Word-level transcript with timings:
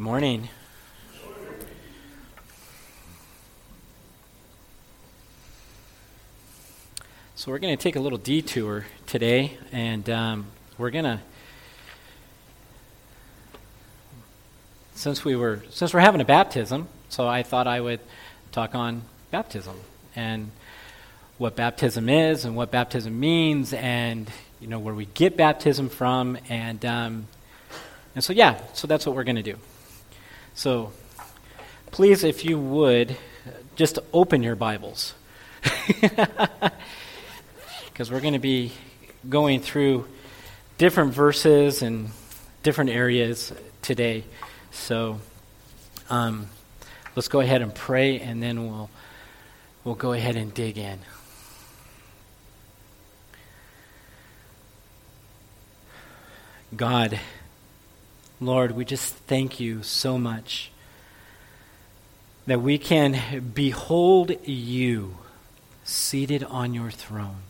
Good 0.00 0.04
morning. 0.04 0.48
So, 7.34 7.50
we're 7.52 7.58
going 7.58 7.76
to 7.76 7.82
take 7.82 7.96
a 7.96 8.00
little 8.00 8.16
detour 8.16 8.86
today, 9.06 9.58
and 9.72 10.08
um, 10.08 10.46
we're 10.78 10.88
going 10.88 11.04
to, 11.04 11.20
since 14.94 15.22
we 15.22 15.36
were, 15.36 15.62
since 15.68 15.92
we're 15.92 16.00
having 16.00 16.22
a 16.22 16.24
baptism, 16.24 16.88
so 17.10 17.28
I 17.28 17.42
thought 17.42 17.66
I 17.66 17.82
would 17.82 18.00
talk 18.52 18.74
on 18.74 19.02
baptism 19.30 19.76
and 20.16 20.50
what 21.36 21.56
baptism 21.56 22.08
is 22.08 22.46
and 22.46 22.56
what 22.56 22.70
baptism 22.70 23.20
means, 23.20 23.74
and 23.74 24.30
you 24.60 24.66
know 24.66 24.78
where 24.78 24.94
we 24.94 25.04
get 25.04 25.36
baptism 25.36 25.90
from, 25.90 26.38
and 26.48 26.86
um, 26.86 27.26
and 28.14 28.24
so 28.24 28.32
yeah, 28.32 28.62
so 28.72 28.86
that's 28.86 29.04
what 29.04 29.14
we're 29.14 29.24
going 29.24 29.36
to 29.36 29.42
do. 29.42 29.58
So, 30.54 30.92
please, 31.90 32.24
if 32.24 32.44
you 32.44 32.58
would, 32.58 33.16
just 33.76 33.98
open 34.12 34.42
your 34.42 34.56
Bibles. 34.56 35.14
Because 37.86 38.10
we're 38.10 38.20
going 38.20 38.32
to 38.32 38.38
be 38.38 38.72
going 39.28 39.60
through 39.60 40.06
different 40.78 41.12
verses 41.12 41.82
and 41.82 42.12
different 42.62 42.88
areas 42.88 43.52
today. 43.82 44.24
So, 44.70 45.20
um, 46.08 46.48
let's 47.14 47.28
go 47.28 47.40
ahead 47.40 47.60
and 47.60 47.74
pray, 47.74 48.18
and 48.18 48.42
then 48.42 48.70
we'll, 48.70 48.88
we'll 49.84 49.96
go 49.96 50.14
ahead 50.14 50.36
and 50.36 50.54
dig 50.54 50.78
in. 50.78 51.00
God, 56.74 57.20
Lord, 58.40 58.72
we 58.72 58.86
just 58.86 59.14
thank 59.14 59.60
you 59.60 59.82
so 59.82 60.16
much 60.16 60.70
that 62.46 62.62
we 62.62 62.78
can 62.78 63.50
behold 63.54 64.32
you 64.46 65.18
seated 65.84 66.42
on 66.44 66.72
your 66.72 66.90
throne. 66.90 67.42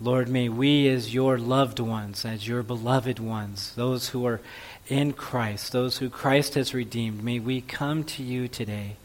Lord, 0.00 0.28
may 0.28 0.48
we, 0.48 0.88
as 0.88 1.14
your 1.14 1.38
loved 1.38 1.78
ones, 1.78 2.24
as 2.24 2.48
your 2.48 2.62
beloved 2.62 3.20
ones, 3.20 3.74
those 3.76 4.08
who 4.08 4.26
are 4.26 4.40
in 4.88 5.12
Christ, 5.12 5.70
those 5.70 5.98
who 5.98 6.08
Christ 6.08 6.54
has 6.54 6.74
redeemed, 6.74 7.22
may 7.22 7.38
we 7.38 7.60
come 7.60 8.02
to 8.04 8.22
you 8.22 8.48
today 8.48 8.96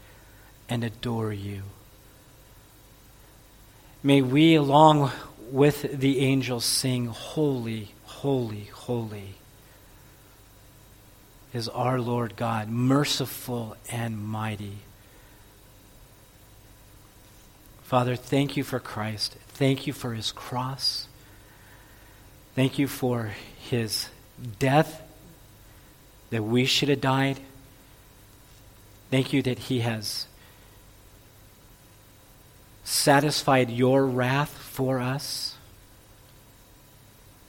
and 0.68 0.82
adore 0.82 1.32
you. 1.32 1.62
May 4.02 4.22
we, 4.22 4.54
along 4.54 5.12
with 5.52 6.00
the 6.00 6.20
angels, 6.20 6.64
sing, 6.64 7.06
Holy, 7.06 7.94
holy, 8.04 8.64
holy 8.64 9.34
is 11.52 11.68
our 11.68 12.00
Lord 12.00 12.36
God, 12.36 12.68
merciful 12.68 13.76
and 13.90 14.22
mighty. 14.22 14.78
Father, 17.82 18.16
thank 18.16 18.56
you 18.56 18.62
for 18.62 18.78
Christ. 18.78 19.36
Thank 19.48 19.86
you 19.86 19.92
for 19.92 20.12
his 20.12 20.30
cross. 20.30 21.08
Thank 22.54 22.78
you 22.78 22.86
for 22.86 23.32
his 23.58 24.08
death 24.58 25.02
that 26.30 26.42
we 26.42 26.66
should 26.66 26.90
have 26.90 27.00
died. 27.00 27.40
Thank 29.10 29.32
you 29.32 29.42
that 29.42 29.58
he 29.58 29.80
has 29.80 30.27
satisfied 32.88 33.70
your 33.70 34.06
wrath 34.06 34.50
for 34.50 34.98
us. 34.98 35.56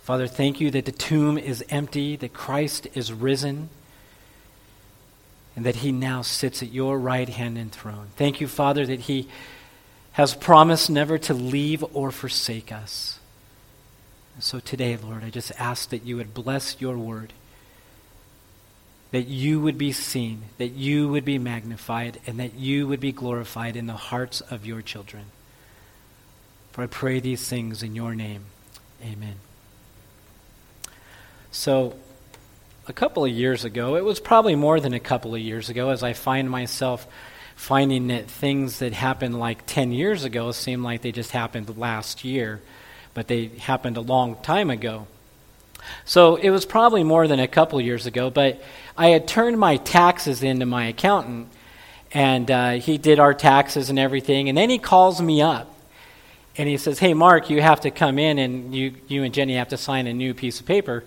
Father, 0.03 0.27
thank 0.27 0.59
you 0.59 0.69
that 0.71 0.85
the 0.85 0.91
tomb 0.91 1.37
is 1.37 1.63
empty, 1.69 2.15
that 2.17 2.33
Christ 2.33 2.87
is 2.93 3.13
risen, 3.13 3.69
and 5.55 5.65
that 5.65 5.77
he 5.77 5.91
now 5.91 6.21
sits 6.23 6.61
at 6.61 6.73
your 6.73 6.99
right 6.99 7.29
hand 7.29 7.57
and 7.57 7.71
throne. 7.71 8.07
Thank 8.17 8.41
you, 8.41 8.47
Father, 8.47 8.85
that 8.85 9.01
he 9.01 9.29
has 10.13 10.35
promised 10.35 10.89
never 10.89 11.17
to 11.19 11.33
leave 11.33 11.85
or 11.93 12.11
forsake 12.11 12.71
us. 12.71 13.19
And 14.35 14.43
so 14.43 14.59
today, 14.59 14.97
Lord, 14.97 15.23
I 15.23 15.29
just 15.29 15.51
ask 15.57 15.89
that 15.89 16.03
you 16.03 16.17
would 16.17 16.33
bless 16.33 16.81
your 16.81 16.97
word, 16.97 17.31
that 19.11 19.27
you 19.27 19.59
would 19.59 19.77
be 19.77 19.91
seen, 19.91 20.43
that 20.57 20.69
you 20.69 21.09
would 21.09 21.25
be 21.25 21.39
magnified, 21.39 22.19
and 22.27 22.39
that 22.39 22.55
you 22.55 22.87
would 22.87 22.99
be 22.99 23.11
glorified 23.11 23.75
in 23.75 23.87
the 23.87 23.93
hearts 23.93 24.41
of 24.41 24.65
your 24.65 24.81
children. 24.81 25.25
For 26.71 26.83
I 26.83 26.87
pray 26.87 27.19
these 27.19 27.47
things 27.47 27.81
in 27.81 27.95
your 27.95 28.13
name. 28.13 28.45
Amen. 29.03 29.35
So, 31.51 31.95
a 32.87 32.93
couple 32.93 33.25
of 33.25 33.31
years 33.31 33.65
ago, 33.65 33.95
it 33.95 34.03
was 34.03 34.19
probably 34.19 34.55
more 34.55 34.79
than 34.79 34.93
a 34.93 34.99
couple 34.99 35.33
of 35.33 35.41
years 35.41 35.69
ago, 35.69 35.89
as 35.89 36.03
I 36.03 36.13
find 36.13 36.49
myself 36.49 37.07
finding 37.55 38.07
that 38.07 38.29
things 38.29 38.79
that 38.79 38.93
happened 38.93 39.37
like 39.37 39.65
10 39.65 39.91
years 39.91 40.23
ago 40.23 40.51
seem 40.51 40.81
like 40.81 41.01
they 41.01 41.11
just 41.11 41.31
happened 41.31 41.77
last 41.77 42.23
year, 42.23 42.61
but 43.13 43.27
they 43.27 43.47
happened 43.47 43.97
a 43.97 44.01
long 44.01 44.35
time 44.37 44.69
ago. 44.69 45.07
So 46.05 46.35
it 46.35 46.49
was 46.49 46.65
probably 46.65 47.03
more 47.03 47.27
than 47.27 47.39
a 47.39 47.47
couple 47.47 47.79
years 47.81 48.05
ago, 48.05 48.29
but 48.29 48.61
I 48.97 49.09
had 49.09 49.27
turned 49.27 49.59
my 49.59 49.77
taxes 49.77 50.43
into 50.43 50.65
my 50.65 50.87
accountant, 50.87 51.49
and 52.11 52.49
uh, 52.49 52.71
he 52.71 52.97
did 52.97 53.19
our 53.19 53.33
taxes 53.33 53.89
and 53.89 53.99
everything, 53.99 54.49
and 54.49 54.57
then 54.57 54.69
he 54.69 54.77
calls 54.77 55.21
me 55.21 55.41
up. 55.41 55.75
And 56.57 56.67
he 56.67 56.77
says, 56.77 56.99
Hey, 56.99 57.13
Mark, 57.13 57.49
you 57.49 57.61
have 57.61 57.81
to 57.81 57.91
come 57.91 58.19
in 58.19 58.37
and 58.37 58.75
you, 58.75 58.93
you 59.07 59.23
and 59.23 59.33
Jenny 59.33 59.55
have 59.55 59.69
to 59.69 59.77
sign 59.77 60.07
a 60.07 60.13
new 60.13 60.33
piece 60.33 60.59
of 60.59 60.65
paper. 60.65 61.05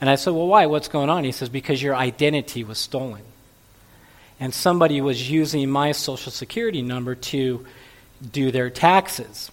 And 0.00 0.10
I 0.10 0.16
said, 0.16 0.34
Well, 0.34 0.46
why? 0.46 0.66
What's 0.66 0.88
going 0.88 1.08
on? 1.08 1.24
He 1.24 1.32
says, 1.32 1.48
Because 1.48 1.82
your 1.82 1.94
identity 1.96 2.64
was 2.64 2.78
stolen. 2.78 3.22
And 4.38 4.52
somebody 4.52 5.00
was 5.00 5.30
using 5.30 5.70
my 5.70 5.92
social 5.92 6.32
security 6.32 6.82
number 6.82 7.14
to 7.14 7.66
do 8.32 8.50
their 8.50 8.68
taxes. 8.68 9.50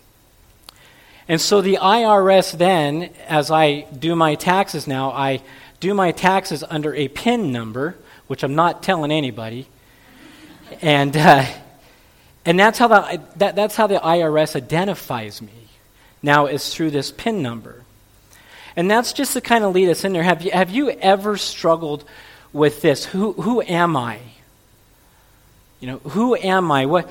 And 1.30 1.42
so 1.42 1.62
the 1.62 1.80
IRS 1.82 2.58
then, 2.58 3.10
as 3.28 3.52
I 3.52 3.82
do 3.82 4.16
my 4.16 4.36
taxes 4.36 4.88
now, 4.88 5.12
I 5.12 5.42
do 5.80 5.94
my 5.94 6.12
taxes 6.12 6.64
under 6.68 6.96
a 6.96 7.08
PIN 7.10 7.52
number, 7.52 7.96
which 8.28 8.44
I'm 8.44 8.56
not 8.56 8.82
telling 8.82 9.12
anybody. 9.12 9.68
And, 10.82 11.16
uh, 11.16 11.46
and 12.46 12.58
that's, 12.58 12.80
how 12.80 12.88
the, 12.88 13.22
that, 13.38 13.56
that's 13.56 13.76
how 13.76 13.88
the 13.88 13.98
IRS 13.98 14.56
identifies 14.56 15.42
me 15.42 15.52
now, 16.24 16.48
is 16.48 16.74
through 16.74 16.92
this 16.92 17.12
PIN 17.12 17.42
number. 17.42 17.84
And 18.76 18.90
that's 18.90 19.12
just 19.12 19.34
to 19.34 19.42
kind 19.42 19.64
of 19.64 19.74
lead 19.74 19.90
us 19.90 20.04
in 20.04 20.14
there. 20.14 20.24
Have 20.24 20.42
you, 20.44 20.52
have 20.52 20.70
you 20.70 20.92
ever 20.92 21.36
struggled 21.36 22.06
with 22.54 22.82
this? 22.82 23.06
Who, 23.06 23.34
who 23.34 23.62
am 23.62 23.98
I? 23.98 24.20
You 25.80 25.88
know, 25.88 25.98
who 26.00 26.36
am 26.36 26.72
I? 26.72 26.86
What, 26.86 27.10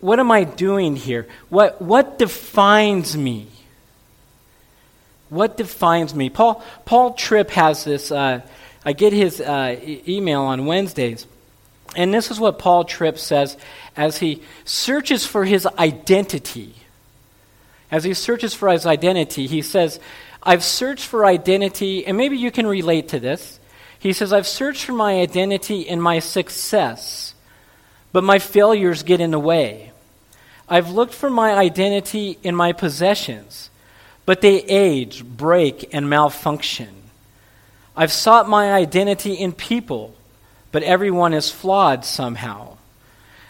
what 0.00 0.18
am 0.18 0.30
I 0.30 0.44
doing 0.44 0.96
here? 0.96 1.26
What, 1.48 1.80
what 1.80 2.18
defines 2.18 3.16
me? 3.16 3.48
What 5.28 5.56
defines 5.56 6.14
me? 6.14 6.30
Paul, 6.30 6.64
Paul 6.84 7.14
Tripp 7.14 7.50
has 7.50 7.84
this. 7.84 8.10
Uh, 8.10 8.40
I 8.84 8.92
get 8.92 9.12
his 9.12 9.40
uh, 9.40 9.78
e- 9.80 10.02
email 10.08 10.42
on 10.42 10.66
Wednesdays. 10.66 11.26
And 11.96 12.14
this 12.14 12.30
is 12.30 12.40
what 12.40 12.58
Paul 12.58 12.84
Tripp 12.84 13.18
says 13.18 13.56
as 13.96 14.18
he 14.18 14.42
searches 14.64 15.26
for 15.26 15.44
his 15.44 15.66
identity. 15.66 16.74
As 17.90 18.04
he 18.04 18.14
searches 18.14 18.54
for 18.54 18.68
his 18.68 18.86
identity, 18.86 19.46
he 19.46 19.62
says, 19.62 19.98
I've 20.42 20.64
searched 20.64 21.06
for 21.06 21.26
identity, 21.26 22.06
and 22.06 22.16
maybe 22.16 22.38
you 22.38 22.50
can 22.50 22.66
relate 22.66 23.08
to 23.08 23.20
this. 23.20 23.58
He 23.98 24.12
says, 24.12 24.32
I've 24.32 24.46
searched 24.46 24.84
for 24.84 24.92
my 24.92 25.20
identity 25.20 25.82
in 25.82 26.00
my 26.00 26.20
success, 26.20 27.34
but 28.12 28.24
my 28.24 28.38
failures 28.38 29.02
get 29.02 29.20
in 29.20 29.32
the 29.32 29.38
way. 29.38 29.89
I've 30.72 30.90
looked 30.90 31.14
for 31.14 31.28
my 31.28 31.52
identity 31.52 32.38
in 32.44 32.54
my 32.54 32.72
possessions, 32.72 33.70
but 34.24 34.40
they 34.40 34.62
age, 34.62 35.24
break, 35.24 35.92
and 35.92 36.08
malfunction. 36.08 36.94
I've 37.96 38.12
sought 38.12 38.48
my 38.48 38.72
identity 38.72 39.34
in 39.34 39.50
people, 39.50 40.14
but 40.70 40.84
everyone 40.84 41.34
is 41.34 41.50
flawed 41.50 42.04
somehow. 42.04 42.76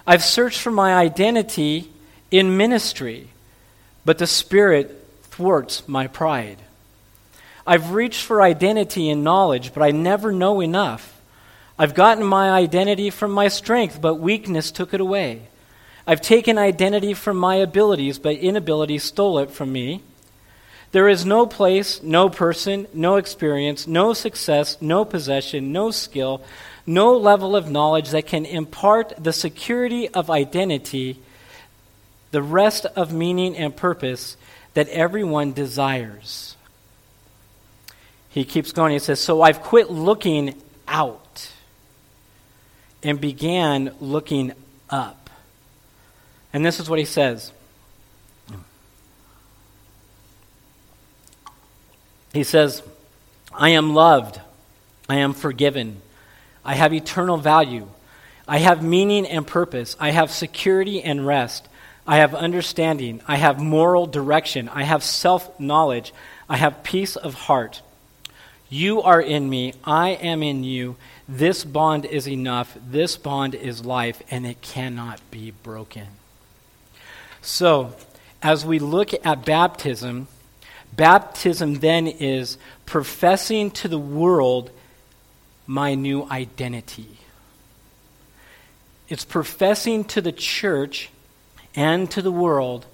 I've 0.06 0.24
searched 0.24 0.60
for 0.62 0.70
my 0.70 0.94
identity 0.94 1.92
in 2.30 2.56
ministry, 2.56 3.28
but 4.06 4.16
the 4.16 4.26
Spirit 4.26 5.04
thwarts 5.24 5.86
my 5.86 6.06
pride. 6.06 6.56
I've 7.66 7.92
reached 7.92 8.22
for 8.24 8.40
identity 8.40 9.10
in 9.10 9.22
knowledge, 9.22 9.74
but 9.74 9.82
I 9.82 9.90
never 9.90 10.32
know 10.32 10.62
enough. 10.62 11.20
I've 11.78 11.94
gotten 11.94 12.24
my 12.24 12.50
identity 12.50 13.10
from 13.10 13.30
my 13.30 13.48
strength, 13.48 14.00
but 14.00 14.14
weakness 14.14 14.70
took 14.70 14.94
it 14.94 15.02
away. 15.02 15.42
I've 16.06 16.20
taken 16.20 16.58
identity 16.58 17.14
from 17.14 17.36
my 17.36 17.56
abilities, 17.56 18.18
but 18.18 18.36
inability 18.36 18.98
stole 18.98 19.38
it 19.38 19.50
from 19.50 19.72
me. 19.72 20.02
There 20.92 21.08
is 21.08 21.24
no 21.24 21.46
place, 21.46 22.02
no 22.02 22.28
person, 22.28 22.88
no 22.92 23.16
experience, 23.16 23.86
no 23.86 24.12
success, 24.12 24.76
no 24.80 25.04
possession, 25.04 25.72
no 25.72 25.92
skill, 25.92 26.42
no 26.84 27.16
level 27.16 27.54
of 27.54 27.70
knowledge 27.70 28.10
that 28.10 28.26
can 28.26 28.44
impart 28.44 29.12
the 29.16 29.32
security 29.32 30.08
of 30.08 30.30
identity, 30.30 31.20
the 32.32 32.42
rest 32.42 32.86
of 32.86 33.12
meaning 33.12 33.56
and 33.56 33.76
purpose 33.76 34.36
that 34.74 34.88
everyone 34.88 35.52
desires. 35.52 36.56
He 38.30 38.44
keeps 38.44 38.72
going. 38.72 38.92
He 38.92 38.98
says, 38.98 39.20
So 39.20 39.42
I've 39.42 39.60
quit 39.60 39.90
looking 39.90 40.60
out 40.88 41.52
and 43.02 43.20
began 43.20 43.94
looking 44.00 44.52
up. 44.88 45.19
And 46.52 46.64
this 46.64 46.80
is 46.80 46.90
what 46.90 46.98
he 46.98 47.04
says. 47.04 47.52
He 52.32 52.44
says, 52.44 52.82
I 53.52 53.70
am 53.70 53.94
loved. 53.94 54.40
I 55.08 55.16
am 55.16 55.32
forgiven. 55.32 56.00
I 56.64 56.74
have 56.74 56.92
eternal 56.92 57.36
value. 57.36 57.88
I 58.46 58.58
have 58.58 58.82
meaning 58.82 59.26
and 59.26 59.46
purpose. 59.46 59.96
I 59.98 60.10
have 60.10 60.30
security 60.30 61.02
and 61.02 61.26
rest. 61.26 61.68
I 62.06 62.18
have 62.18 62.34
understanding. 62.34 63.20
I 63.26 63.36
have 63.36 63.60
moral 63.60 64.06
direction. 64.06 64.68
I 64.68 64.84
have 64.84 65.02
self 65.02 65.58
knowledge. 65.60 66.12
I 66.48 66.56
have 66.56 66.82
peace 66.82 67.16
of 67.16 67.34
heart. 67.34 67.82
You 68.68 69.02
are 69.02 69.20
in 69.20 69.48
me. 69.50 69.74
I 69.84 70.10
am 70.10 70.42
in 70.42 70.62
you. 70.64 70.96
This 71.28 71.64
bond 71.64 72.04
is 72.04 72.28
enough. 72.28 72.76
This 72.88 73.16
bond 73.16 73.54
is 73.54 73.84
life, 73.84 74.22
and 74.30 74.46
it 74.46 74.60
cannot 74.62 75.20
be 75.30 75.50
broken. 75.50 76.06
So, 77.42 77.94
as 78.42 78.64
we 78.64 78.78
look 78.78 79.10
at 79.24 79.44
baptism, 79.44 80.28
baptism 80.92 81.74
then 81.74 82.06
is 82.06 82.58
professing 82.86 83.70
to 83.72 83.88
the 83.88 83.98
world 83.98 84.70
my 85.66 85.94
new 85.94 86.26
identity. 86.30 87.18
It's 89.08 89.24
professing 89.24 90.04
to 90.04 90.20
the 90.20 90.32
church 90.32 91.10
and 91.74 92.10
to 92.10 92.22
the 92.22 92.32
world 92.32 92.86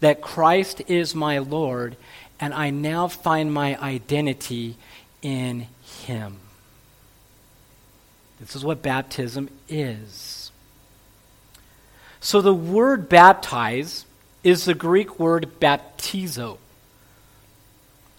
that 0.00 0.20
Christ 0.20 0.82
is 0.88 1.14
my 1.14 1.38
Lord, 1.38 1.96
and 2.38 2.54
I 2.54 2.70
now 2.70 3.08
find 3.08 3.52
my 3.52 3.80
identity 3.80 4.76
in 5.22 5.66
Him. 6.04 6.36
This 8.40 8.54
is 8.54 8.64
what 8.64 8.82
baptism 8.82 9.48
is. 9.68 10.37
So 12.20 12.40
the 12.40 12.54
word 12.54 13.08
baptize 13.08 14.04
is 14.42 14.64
the 14.64 14.74
Greek 14.74 15.18
word 15.18 15.50
baptizo. 15.60 16.58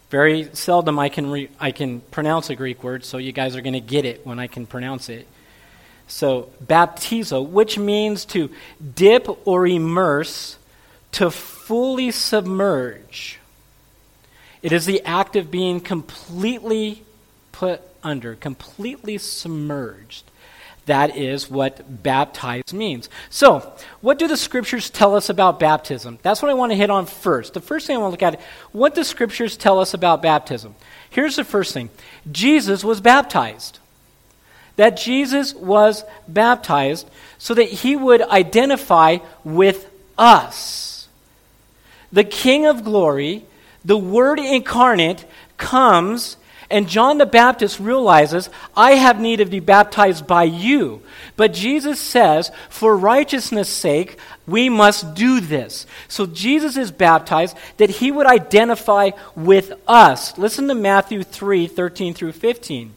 Very 0.09 0.49
seldom 0.53 0.97
I 0.97 1.09
can, 1.09 1.29
re- 1.29 1.49
I 1.59 1.71
can 1.71 2.01
pronounce 2.01 2.49
a 2.49 2.55
Greek 2.55 2.83
word, 2.83 3.05
so 3.05 3.17
you 3.17 3.31
guys 3.31 3.55
are 3.55 3.61
going 3.61 3.73
to 3.73 3.79
get 3.79 4.05
it 4.05 4.25
when 4.25 4.39
I 4.39 4.47
can 4.47 4.65
pronounce 4.65 5.09
it. 5.09 5.27
So, 6.07 6.49
baptizo, 6.65 7.47
which 7.47 7.77
means 7.77 8.25
to 8.25 8.49
dip 8.95 9.27
or 9.47 9.67
immerse, 9.67 10.57
to 11.13 11.29
fully 11.29 12.09
submerge. 12.09 13.39
It 14.63 14.71
is 14.71 14.87
the 14.87 15.03
act 15.03 15.35
of 15.35 15.51
being 15.51 15.79
completely 15.79 17.03
put 17.51 17.81
under, 18.03 18.35
completely 18.35 19.19
submerged. 19.19 20.28
That 20.89 21.15
is 21.15 21.51
what 21.51 22.01
baptize 22.01 22.73
means. 22.73 23.09
So, 23.29 23.71
what 24.01 24.17
do 24.17 24.27
the 24.27 24.35
scriptures 24.35 24.89
tell 24.89 25.15
us 25.15 25.29
about 25.29 25.59
baptism? 25.59 26.17
That's 26.23 26.41
what 26.41 26.49
I 26.49 26.55
want 26.55 26.71
to 26.71 26.75
hit 26.75 26.89
on 26.89 27.05
first. 27.05 27.53
The 27.53 27.61
first 27.61 27.85
thing 27.85 27.95
I 27.95 27.99
want 27.99 28.09
to 28.09 28.25
look 28.25 28.33
at, 28.33 28.41
what 28.71 28.95
the 28.95 29.03
scriptures 29.03 29.55
tell 29.55 29.79
us 29.79 29.93
about 29.93 30.23
baptism. 30.23 30.73
Here's 31.11 31.35
the 31.35 31.43
first 31.43 31.75
thing 31.75 31.91
Jesus 32.31 32.83
was 32.83 33.01
baptized. 33.01 33.77
That 34.77 34.97
Jesus 34.97 35.53
was 35.53 36.03
baptized 36.27 37.07
so 37.37 37.53
that 37.53 37.69
he 37.69 37.95
would 37.95 38.23
identify 38.23 39.19
with 39.43 39.91
us. 40.17 41.07
The 42.11 42.23
King 42.23 42.65
of 42.65 42.83
glory, 42.83 43.45
the 43.85 43.95
Word 43.95 44.39
incarnate, 44.39 45.23
comes 45.55 46.37
and 46.71 46.87
John 46.87 47.17
the 47.17 47.25
Baptist 47.25 47.79
realizes, 47.79 48.49
I 48.77 48.91
have 48.91 49.19
need 49.19 49.37
to 49.37 49.45
be 49.45 49.59
baptized 49.59 50.27
by 50.27 50.43
you. 50.43 51.01
But 51.35 51.53
Jesus 51.53 51.99
says, 51.99 52.51
for 52.69 52.95
righteousness' 52.95 53.69
sake, 53.69 54.19
we 54.45 54.69
must 54.69 55.15
do 55.15 55.39
this. 55.39 55.87
So 56.07 56.27
Jesus 56.27 56.77
is 56.77 56.91
baptized 56.91 57.57
that 57.77 57.89
he 57.89 58.11
would 58.11 58.27
identify 58.27 59.11
with 59.35 59.73
us. 59.87 60.37
Listen 60.37 60.67
to 60.67 60.75
Matthew 60.75 61.23
3 61.23 61.65
13 61.65 62.13
through 62.13 62.33
15. 62.33 62.93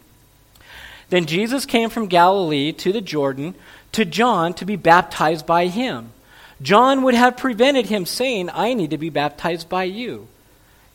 Then 1.09 1.27
Jesus 1.27 1.65
came 1.65 1.89
from 1.89 2.07
Galilee 2.07 2.73
to 2.73 2.93
the 2.93 3.01
Jordan 3.01 3.55
to 3.93 4.05
John 4.05 4.55
to 4.55 4.65
be 4.65 4.77
baptized 4.77 5.47
by 5.47 5.67
him. 5.67 6.13
John 6.61 7.03
would 7.03 7.15
have 7.15 7.37
prevented 7.37 7.87
him, 7.87 8.07
saying, 8.07 8.49
I 8.51 8.75
need 8.75 8.91
to 8.91 8.99
be 8.99 9.11
baptized 9.11 9.69
by 9.69 9.85
you. 9.85 10.29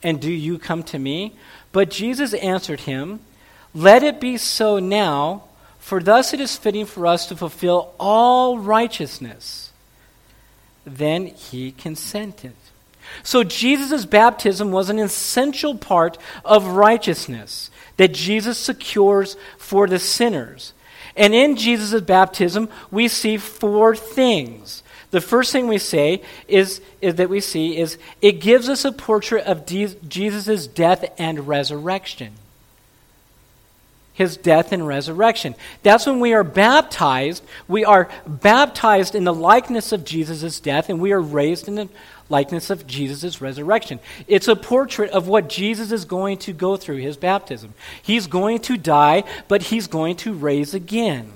And 0.02 0.22
do 0.22 0.32
you 0.32 0.58
come 0.58 0.84
to 0.84 1.00
me? 1.00 1.34
But 1.72 1.90
Jesus 1.90 2.34
answered 2.34 2.82
him, 2.82 3.20
Let 3.74 4.04
it 4.04 4.20
be 4.20 4.38
so 4.38 4.80
now, 4.80 5.44
for 5.80 6.02
thus 6.02 6.34
it 6.34 6.40
is 6.40 6.58
fitting 6.58 6.86
for 6.86 7.06
us 7.06 7.28
to 7.28 7.36
fulfill 7.36 7.94
all 8.00 8.58
righteousness. 8.58 9.72
Then 10.86 11.28
he 11.28 11.72
consented. 11.72 12.54
So 13.24 13.44
Jesus' 13.44 14.06
baptism 14.06 14.72
was 14.72 14.90
an 14.90 15.00
essential 15.00 15.78
part 15.78 16.18
of 16.44 16.66
righteousness 16.68 17.70
that 17.98 18.14
Jesus 18.14 18.58
secures 18.58 19.36
for 19.58 19.88
the 19.88 20.00
sinners. 20.00 20.74
And 21.16 21.34
in 21.34 21.56
Jesus' 21.56 22.02
baptism, 22.02 22.70
we 22.92 23.08
see 23.08 23.38
four 23.38 23.96
things. 23.96 24.84
The 25.12 25.22
first 25.22 25.52
thing 25.52 25.68
we 25.68 25.78
say 25.78 26.22
is, 26.48 26.82
is 27.02 27.16
that 27.16 27.30
we 27.30 27.40
see 27.40 27.78
is 27.78 27.98
it 28.22 28.34
gives 28.34 28.68
us 28.68 28.84
a 28.84 28.92
portrait 28.92 29.46
of 29.46 29.66
Jesus' 29.66 30.68
death 30.68 31.06
and 31.18 31.48
resurrection. 31.48 32.34
His 34.14 34.36
death 34.36 34.72
and 34.72 34.86
resurrection. 34.86 35.56
That's 35.84 36.08
when 36.08 36.20
we 36.20 36.34
are 36.34 36.44
baptized. 36.44 37.44
We 37.68 37.86
are 37.86 38.10
baptized 38.26 39.14
in 39.16 39.24
the 39.24 39.34
likeness 39.34 39.92
of 39.92 40.04
Jesus' 40.04 40.60
death, 40.60 40.90
and 40.90 41.00
we 41.00 41.12
are 41.12 41.22
raised 41.22 41.68
in 41.68 41.76
the 41.76 41.90
likeness 42.28 42.70
of 42.70 42.88
Jesus' 42.88 43.40
resurrection. 43.42 44.00
It's 44.28 44.48
a 44.48 44.56
portrait 44.56 45.12
of 45.12 45.28
what 45.28 45.50
Jesus 45.50 45.92
is 45.92 46.04
going 46.04 46.40
to 46.40 46.52
go 46.52 46.76
through 46.76 46.98
his 46.98 47.16
baptism. 47.16 47.76
He's 48.02 48.28
going 48.28 48.60
to 48.62 48.76
die, 48.76 49.24
but 49.48 49.62
he's 49.62 49.88
going 49.88 50.16
to 50.18 50.34
raise 50.34 50.74
again. 50.74 51.32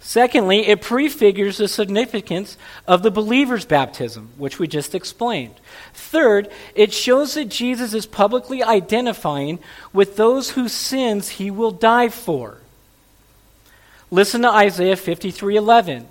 Secondly, 0.00 0.68
it 0.68 0.80
prefigures 0.80 1.58
the 1.58 1.68
significance 1.68 2.56
of 2.86 3.02
the 3.02 3.10
believer's 3.10 3.64
baptism, 3.64 4.30
which 4.36 4.58
we 4.58 4.68
just 4.68 4.94
explained. 4.94 5.54
Third, 5.92 6.48
it 6.74 6.92
shows 6.92 7.34
that 7.34 7.46
Jesus 7.46 7.94
is 7.94 8.06
publicly 8.06 8.62
identifying 8.62 9.58
with 9.92 10.16
those 10.16 10.50
whose 10.50 10.72
sins 10.72 11.28
he 11.30 11.50
will 11.50 11.72
die 11.72 12.08
for. 12.08 12.58
Listen 14.10 14.42
to 14.42 14.48
Isaiah 14.48 14.96
53:11. 14.96 16.06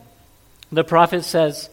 The 0.71 0.83
prophet 0.83 1.23
says, 1.23 1.69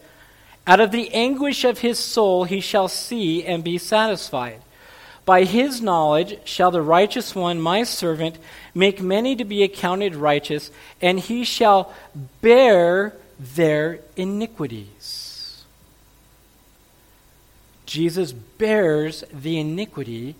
"Out 0.65 0.79
of 0.79 0.91
the 0.91 1.13
anguish 1.13 1.63
of 1.63 1.79
his 1.79 1.99
soul 1.99 2.45
he 2.45 2.61
shall 2.61 2.87
see 2.87 3.43
and 3.43 3.63
be 3.63 3.77
satisfied." 3.77 4.61
By 5.25 5.43
his 5.43 5.81
knowledge 5.81 6.37
shall 6.45 6.69
the 6.69 6.81
righteous 6.81 7.33
one, 7.33 7.59
my 7.59 7.83
servant, 7.83 8.37
make 8.75 9.01
many 9.01 9.35
to 9.35 9.43
be 9.43 9.63
accounted 9.63 10.15
righteous, 10.15 10.69
and 11.01 11.19
he 11.19 11.43
shall 11.43 11.91
bear 12.41 13.15
their 13.39 13.99
iniquities. 14.15 15.63
Jesus 17.87 18.31
bears 18.31 19.23
the 19.33 19.59
iniquity 19.59 20.35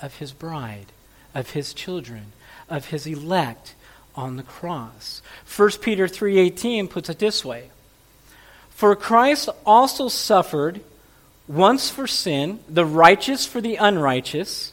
of 0.00 0.16
his 0.16 0.32
bride, 0.32 0.86
of 1.34 1.50
his 1.50 1.72
children, 1.72 2.32
of 2.68 2.86
his 2.86 3.06
elect 3.06 3.74
on 4.14 4.36
the 4.36 4.42
cross. 4.42 5.22
1 5.46 5.80
Peter 5.80 6.06
3:18 6.06 6.88
puts 6.88 7.08
it 7.08 7.18
this 7.18 7.44
way: 7.44 7.70
For 8.68 8.94
Christ 8.94 9.48
also 9.64 10.08
suffered 10.08 10.82
once 11.48 11.90
for 11.90 12.06
sin, 12.06 12.60
the 12.68 12.84
righteous 12.84 13.46
for 13.46 13.60
the 13.60 13.76
unrighteous, 13.76 14.72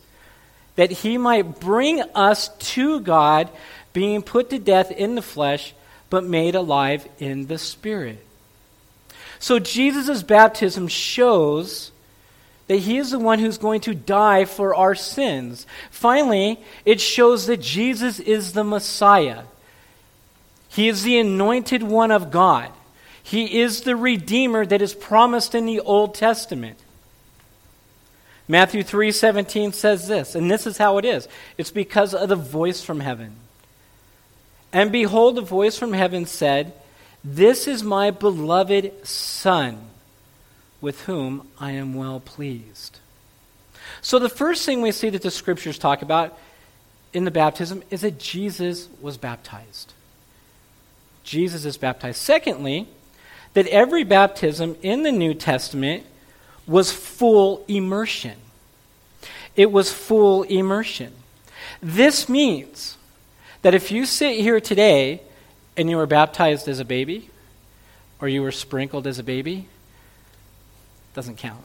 that 0.76 0.92
he 0.92 1.18
might 1.18 1.60
bring 1.60 2.02
us 2.16 2.50
to 2.58 3.00
God, 3.00 3.50
being 3.94 4.22
put 4.22 4.50
to 4.50 4.60
death 4.60 4.92
in 4.92 5.16
the 5.16 5.22
flesh, 5.22 5.74
but 6.10 6.24
made 6.24 6.56
alive 6.56 7.08
in 7.20 7.48
the 7.48 7.58
spirit. 7.58 8.26
So 9.40 9.60
Jesus' 9.60 10.24
baptism 10.24 10.88
shows 10.88 11.92
that 12.68 12.78
he 12.78 12.98
is 12.98 13.12
the 13.12 13.20
one 13.20 13.40
who's 13.40 13.58
going 13.58 13.82
to 13.82 13.94
die 13.94 14.46
for 14.46 14.74
our 14.74 14.96
sins. 14.96 15.68
Finally, 15.92 16.60
it 16.86 17.02
shows 17.02 17.46
that 17.48 17.62
Jesus 17.62 18.20
is 18.20 18.54
the 18.54 18.64
Messiah. 18.64 19.44
He 20.70 20.88
is 20.88 21.04
the 21.04 21.20
anointed 21.20 21.84
one 21.84 22.10
of 22.10 22.32
God. 22.32 22.72
He 23.24 23.62
is 23.62 23.82
the 23.82 23.96
Redeemer 23.96 24.66
that 24.66 24.82
is 24.82 24.94
promised 24.94 25.56
in 25.56 25.66
the 25.66 25.80
Old 25.80 26.14
Testament. 26.14 26.78
Matthew 28.48 28.84
3:17 28.84 29.72
says 29.74 30.08
this, 30.08 30.36
and 30.36 30.52
this 30.52 30.68
is 30.68 30.78
how 30.78 30.98
it 30.98 31.06
is. 31.06 31.28
It's 31.58 31.72
because 31.72 32.14
of 32.14 32.30
the 32.30 32.36
voice 32.36 32.84
from 32.84 33.00
heaven. 33.00 33.38
And 34.74 34.92
behold, 34.92 35.38
a 35.38 35.42
voice 35.42 35.78
from 35.78 35.94
heaven 35.94 36.26
said, 36.26 36.74
"This 37.24 37.68
is 37.68 37.84
my 37.84 38.12
beloved 38.12 39.08
son, 39.08 39.90
with 40.82 41.02
whom 41.02 41.48
I 41.60 41.72
am 41.72 41.94
well 41.94 42.20
pleased." 42.20 43.00
So 44.02 44.20
the 44.20 44.30
first 44.30 44.66
thing 44.66 44.82
we 44.82 44.92
see 44.92 45.10
that 45.10 45.22
the 45.22 45.32
scriptures 45.32 45.78
talk 45.78 46.02
about 46.02 46.38
in 47.14 47.24
the 47.24 47.32
baptism 47.32 47.84
is 47.90 48.02
that 48.02 48.20
Jesus 48.20 48.90
was 49.00 49.18
baptized. 49.18 49.94
Jesus 51.24 51.64
is 51.64 51.78
baptized. 51.78 52.18
Secondly, 52.18 52.90
that 53.54 53.68
every 53.68 54.04
baptism 54.04 54.76
in 54.82 55.04
the 55.04 55.12
New 55.12 55.34
Testament 55.34 56.06
was 56.66 56.92
full 56.92 57.64
immersion. 57.68 58.38
It 59.56 59.72
was 59.72 59.92
full 59.92 60.44
immersion. 60.44 61.14
This 61.82 62.28
means 62.28 62.98
that 63.62 63.74
if 63.74 63.92
you 63.92 64.06
sit 64.06 64.40
here 64.40 64.60
today 64.60 65.22
and 65.78 65.90
you 65.90 65.98
were 65.98 66.06
baptized 66.06 66.68
as 66.68 66.80
a 66.80 66.86
baby, 66.86 67.30
or 68.20 68.28
you 68.28 68.42
were 68.42 68.52
sprinkled 68.52 69.06
as 69.06 69.20
a 69.20 69.24
baby, 69.24 69.68
doesn't 71.14 71.38
count. 71.38 71.64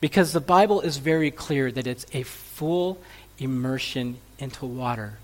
Because 0.00 0.32
the 0.32 0.40
Bible 0.40 0.80
is 0.80 0.98
very 0.98 1.30
clear 1.30 1.70
that 1.72 1.86
it's 1.86 2.06
a 2.12 2.22
full 2.22 2.98
immersion 3.38 4.18
into 4.38 4.66
water, 4.66 5.18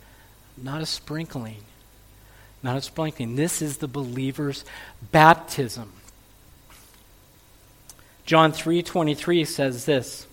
not 0.56 0.83
a 0.83 0.87
sprinkling. 0.87 1.62
Not 2.66 2.78
a 2.78 2.82
sprinkling. 2.82 3.37
This 3.37 3.62
is 3.62 3.76
the 3.76 3.87
believer's 3.87 4.64
baptism. 5.12 5.92
John 8.25 8.50
3:23 8.50 9.44
says 9.44 9.85
this. 9.85 10.26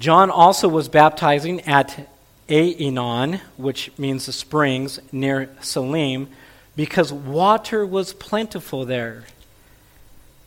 John 0.00 0.30
also 0.30 0.68
was 0.68 0.88
baptizing 0.88 1.60
at 1.68 2.08
Aenon, 2.48 3.42
which 3.58 3.90
means 3.98 4.24
the 4.24 4.32
springs 4.32 4.98
near 5.12 5.50
Salim, 5.60 6.30
because 6.76 7.12
water 7.12 7.84
was 7.84 8.14
plentiful 8.14 8.86
there. 8.86 9.24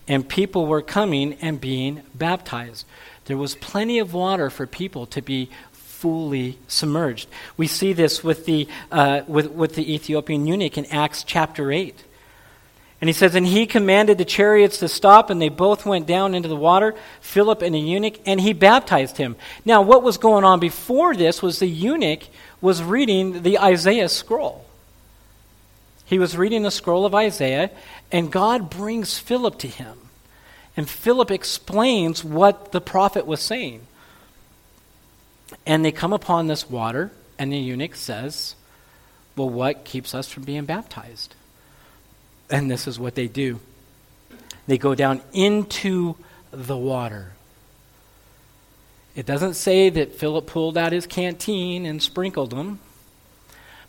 And 0.07 0.27
people 0.27 0.65
were 0.65 0.81
coming 0.81 1.37
and 1.41 1.61
being 1.61 2.01
baptized. 2.15 2.87
There 3.25 3.37
was 3.37 3.53
plenty 3.53 3.99
of 3.99 4.15
water 4.15 4.49
for 4.49 4.65
people 4.65 5.05
to 5.05 5.21
be 5.21 5.51
fully 5.99 6.57
submerged. 6.69 7.27
We 7.57 7.67
see 7.67 7.91
this 7.91 8.23
with 8.23 8.45
the, 8.45 8.69
uh, 8.89 9.21
with, 9.27 9.51
with 9.51 9.75
the 9.75 9.93
Ethiopian 9.93 10.47
eunuch 10.47 10.77
in 10.77 10.85
Acts 10.85 11.25
chapter 11.25 11.73
8. 11.73 11.93
And 13.01 13.09
he 13.09 13.13
says, 13.13 13.35
And 13.35 13.45
he 13.45 13.65
commanded 13.65 14.17
the 14.17 14.23
chariots 14.23 14.77
to 14.77 14.87
stop, 14.87 15.29
and 15.29 15.41
they 15.41 15.49
both 15.49 15.85
went 15.85 16.07
down 16.07 16.35
into 16.35 16.47
the 16.47 16.55
water, 16.55 16.95
Philip 17.19 17.61
and 17.61 17.75
the 17.75 17.79
eunuch, 17.79 18.15
and 18.25 18.39
he 18.39 18.53
baptized 18.53 19.17
him. 19.17 19.35
Now, 19.65 19.81
what 19.81 20.01
was 20.01 20.17
going 20.17 20.45
on 20.45 20.61
before 20.61 21.15
this 21.15 21.41
was 21.41 21.59
the 21.59 21.67
eunuch 21.67 22.23
was 22.61 22.81
reading 22.81 23.43
the 23.43 23.59
Isaiah 23.59 24.09
scroll. 24.09 24.65
He 26.05 26.17
was 26.17 26.37
reading 26.37 26.63
the 26.63 26.71
scroll 26.71 27.05
of 27.05 27.13
Isaiah, 27.13 27.71
and 28.09 28.31
God 28.31 28.69
brings 28.69 29.19
Philip 29.19 29.59
to 29.59 29.67
him. 29.67 29.97
And 30.77 30.89
Philip 30.89 31.29
explains 31.29 32.23
what 32.23 32.71
the 32.71 32.81
prophet 32.81 33.25
was 33.25 33.41
saying. 33.41 33.85
And 35.65 35.83
they 35.83 35.91
come 35.91 36.13
upon 36.13 36.47
this 36.47 36.69
water, 36.69 37.11
and 37.37 37.51
the 37.51 37.57
eunuch 37.57 37.95
says, 37.95 38.55
Well, 39.35 39.49
what 39.49 39.85
keeps 39.85 40.13
us 40.13 40.29
from 40.29 40.43
being 40.43 40.65
baptized? 40.65 41.35
And 42.49 42.69
this 42.69 42.87
is 42.87 42.99
what 42.99 43.15
they 43.15 43.27
do 43.27 43.59
they 44.67 44.77
go 44.77 44.93
down 44.93 45.21
into 45.33 46.15
the 46.51 46.77
water. 46.77 47.33
It 49.15 49.25
doesn't 49.25 49.55
say 49.55 49.89
that 49.89 50.13
Philip 50.13 50.45
pulled 50.45 50.77
out 50.77 50.91
his 50.91 51.07
canteen 51.07 51.87
and 51.87 52.01
sprinkled 52.01 52.51
them, 52.51 52.79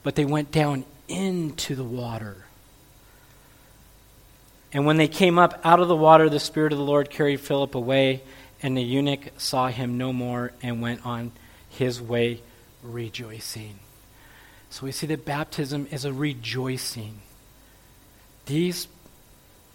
but 0.02 0.14
they 0.14 0.24
went 0.24 0.50
down 0.50 0.84
into 1.06 1.74
the 1.74 1.84
water. 1.84 2.46
And 4.72 4.86
when 4.86 4.96
they 4.96 5.08
came 5.08 5.38
up 5.38 5.60
out 5.64 5.80
of 5.80 5.88
the 5.88 5.96
water, 5.96 6.28
the 6.30 6.40
Spirit 6.40 6.72
of 6.72 6.78
the 6.78 6.84
Lord 6.84 7.10
carried 7.10 7.40
Philip 7.40 7.74
away, 7.74 8.22
and 8.62 8.76
the 8.76 8.82
eunuch 8.82 9.32
saw 9.36 9.68
him 9.68 9.98
no 9.98 10.12
more 10.12 10.52
and 10.62 10.80
went 10.80 11.04
on 11.04 11.32
his 11.80 11.98
way 11.98 12.42
rejoicing. 12.82 13.78
So 14.68 14.84
we 14.84 14.92
see 14.92 15.06
that 15.06 15.24
baptism 15.24 15.88
is 15.90 16.04
a 16.04 16.12
rejoicing. 16.12 17.22
These 18.44 18.86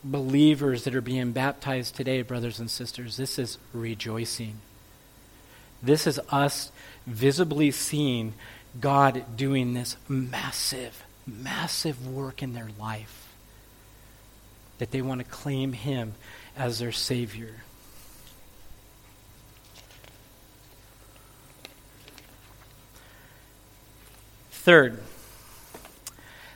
believers 0.03 0.83
that 0.83 0.93
are 0.93 1.01
being 1.01 1.31
baptized 1.31 1.95
today, 1.95 2.21
brothers 2.21 2.59
and 2.59 2.69
sisters, 2.69 3.17
this 3.17 3.39
is 3.39 3.57
rejoicing. 3.73 4.59
This 5.81 6.05
is 6.05 6.19
us 6.29 6.71
visibly 7.07 7.71
seeing 7.71 8.35
God 8.79 9.35
doing 9.35 9.73
this 9.73 9.97
massive, 10.07 11.03
massive 11.25 12.07
work 12.07 12.43
in 12.43 12.53
their 12.53 12.69
life. 12.79 13.33
That 14.77 14.91
they 14.91 15.01
want 15.01 15.21
to 15.21 15.25
claim 15.25 15.73
Him 15.73 16.13
as 16.55 16.77
their 16.77 16.91
Savior. 16.91 17.64
Third, 24.65 24.97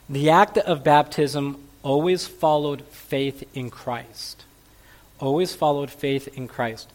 the 0.09 0.31
act 0.31 0.57
of 0.57 0.83
baptism 0.83 1.63
always 1.83 2.25
followed 2.25 2.81
faith 2.85 3.47
in 3.53 3.69
Christ. 3.69 4.45
Always 5.19 5.53
followed 5.53 5.91
faith 5.91 6.27
in 6.35 6.47
Christ. 6.47 6.89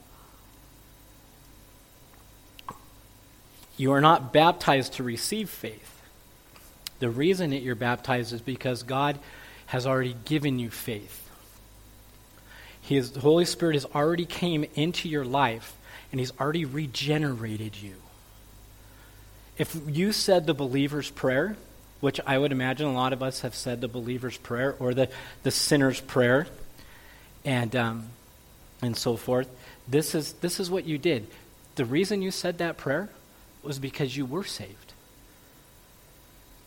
You 3.76 3.92
are 3.92 4.00
not 4.00 4.33
baptized 4.33 4.94
to 4.94 5.04
receive 5.04 5.49
faith. 5.49 6.02
The 6.99 7.11
reason 7.11 7.50
that 7.50 7.62
you're 7.62 7.76
baptized 7.76 8.33
is 8.33 8.40
because 8.40 8.83
God 8.83 9.16
has 9.66 9.87
already 9.87 10.16
given 10.25 10.59
you 10.59 10.68
faith. 10.68 11.30
His, 12.83 13.12
the 13.12 13.21
Holy 13.21 13.44
Spirit 13.44 13.75
has 13.75 13.87
already 13.87 14.26
came 14.26 14.64
into 14.75 15.09
your 15.09 15.25
life 15.25 15.76
and 16.11 16.18
he's 16.18 16.33
already 16.40 16.64
regenerated 16.64 17.76
you. 17.76 17.94
If 19.57 19.77
you 19.87 20.13
said 20.13 20.47
the 20.47 20.55
believer's 20.55 21.11
prayer, 21.11 21.57
which 22.01 22.21
I 22.27 22.37
would 22.37 22.53
imagine 22.53 22.87
a 22.87 22.93
lot 22.93 23.13
of 23.13 23.23
us 23.23 23.41
have 23.41 23.55
said 23.55 23.81
the 23.81 23.89
believer's 23.89 24.37
prayer 24.37 24.75
or 24.79 24.95
the, 24.95 25.09
the 25.43 25.51
sinner's 25.51 26.01
prayer, 26.01 26.47
and, 27.45 27.75
um, 27.77 28.09
and 28.83 28.97
so 28.97 29.17
forth, 29.17 29.49
this 29.87 30.15
is, 30.15 30.33
this 30.35 30.59
is 30.59 30.71
what 30.71 30.85
you 30.85 30.99
did. 30.99 31.27
The 31.77 31.85
reason 31.85 32.23
you 32.23 32.31
said 32.31 32.59
that 32.59 32.77
prayer 32.77 33.09
was 33.63 33.79
because 33.79 34.17
you 34.17 34.27
were 34.27 34.45
saved. 34.45 34.93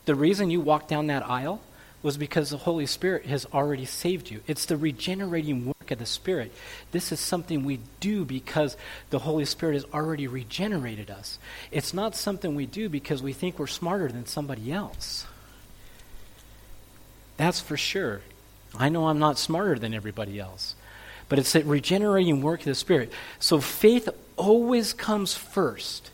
The 0.06 0.14
reason 0.14 0.50
you 0.50 0.60
walked 0.60 0.88
down 0.88 1.08
that 1.08 1.28
aisle 1.28 1.60
was 2.02 2.16
because 2.16 2.50
the 2.50 2.56
Holy 2.56 2.86
Spirit 2.86 3.26
has 3.26 3.46
already 3.52 3.84
saved 3.84 4.30
you. 4.30 4.40
It's 4.46 4.64
the 4.64 4.76
regenerating 4.76 5.74
work 5.88 5.92
of 5.92 5.98
the 5.98 6.06
Spirit. 6.06 6.52
This 6.92 7.12
is 7.12 7.20
something 7.20 7.64
we 7.64 7.80
do 8.00 8.24
because 8.24 8.76
the 9.10 9.20
Holy 9.20 9.44
Spirit 9.44 9.74
has 9.74 9.86
already 9.94 10.26
regenerated 10.26 11.10
us. 11.10 11.38
It's 11.70 11.94
not 11.94 12.14
something 12.14 12.54
we 12.54 12.66
do 12.66 12.88
because 12.88 13.22
we 13.22 13.32
think 13.32 13.58
we're 13.58 13.66
smarter 13.66 14.08
than 14.08 14.26
somebody 14.26 14.70
else. 14.70 15.26
That's 17.38 17.60
for 17.60 17.76
sure. 17.76 18.20
I 18.78 18.90
know 18.90 19.08
I'm 19.08 19.18
not 19.18 19.38
smarter 19.38 19.78
than 19.78 19.94
everybody 19.94 20.38
else. 20.38 20.74
But 21.28 21.38
it's 21.38 21.52
the 21.52 21.62
regenerating 21.62 22.42
work 22.42 22.60
of 22.60 22.66
the 22.66 22.74
Spirit. 22.74 23.12
So 23.38 23.60
faith 23.60 24.08
always 24.36 24.92
comes 24.92 25.34
first. 25.34 26.10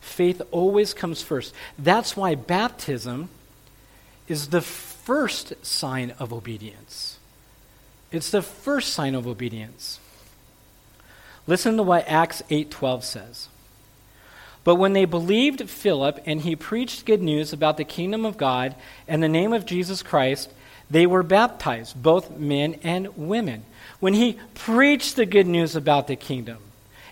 Faith 0.00 0.40
always 0.50 0.94
comes 0.94 1.22
first. 1.22 1.54
That's 1.78 2.16
why 2.16 2.34
baptism 2.34 3.28
is 4.28 4.48
the 4.48 4.62
first 4.62 5.52
sign 5.64 6.12
of 6.18 6.32
obedience. 6.32 7.18
It's 8.12 8.30
the 8.30 8.42
first 8.42 8.92
sign 8.92 9.14
of 9.14 9.26
obedience. 9.26 9.98
Listen 11.46 11.76
to 11.78 11.82
what 11.82 12.06
Acts 12.06 12.42
8:12 12.50 13.04
says. 13.04 13.48
But 14.64 14.76
when 14.76 14.92
they 14.92 15.06
believed 15.06 15.68
Philip 15.68 16.20
and 16.24 16.42
he 16.42 16.54
preached 16.54 17.04
good 17.04 17.22
news 17.22 17.52
about 17.52 17.78
the 17.78 17.84
kingdom 17.84 18.24
of 18.24 18.36
God 18.36 18.76
and 19.08 19.20
the 19.22 19.28
name 19.28 19.52
of 19.52 19.66
Jesus 19.66 20.02
Christ, 20.02 20.50
they 20.88 21.06
were 21.06 21.24
baptized, 21.24 22.00
both 22.00 22.30
men 22.30 22.78
and 22.84 23.08
women. 23.16 23.64
When 23.98 24.14
he 24.14 24.38
preached 24.54 25.16
the 25.16 25.26
good 25.26 25.46
news 25.46 25.74
about 25.74 26.06
the 26.06 26.16
kingdom 26.16 26.58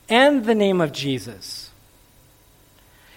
and 0.09 0.45
the 0.45 0.55
name 0.55 0.81
of 0.81 0.93
Jesus, 0.93 1.71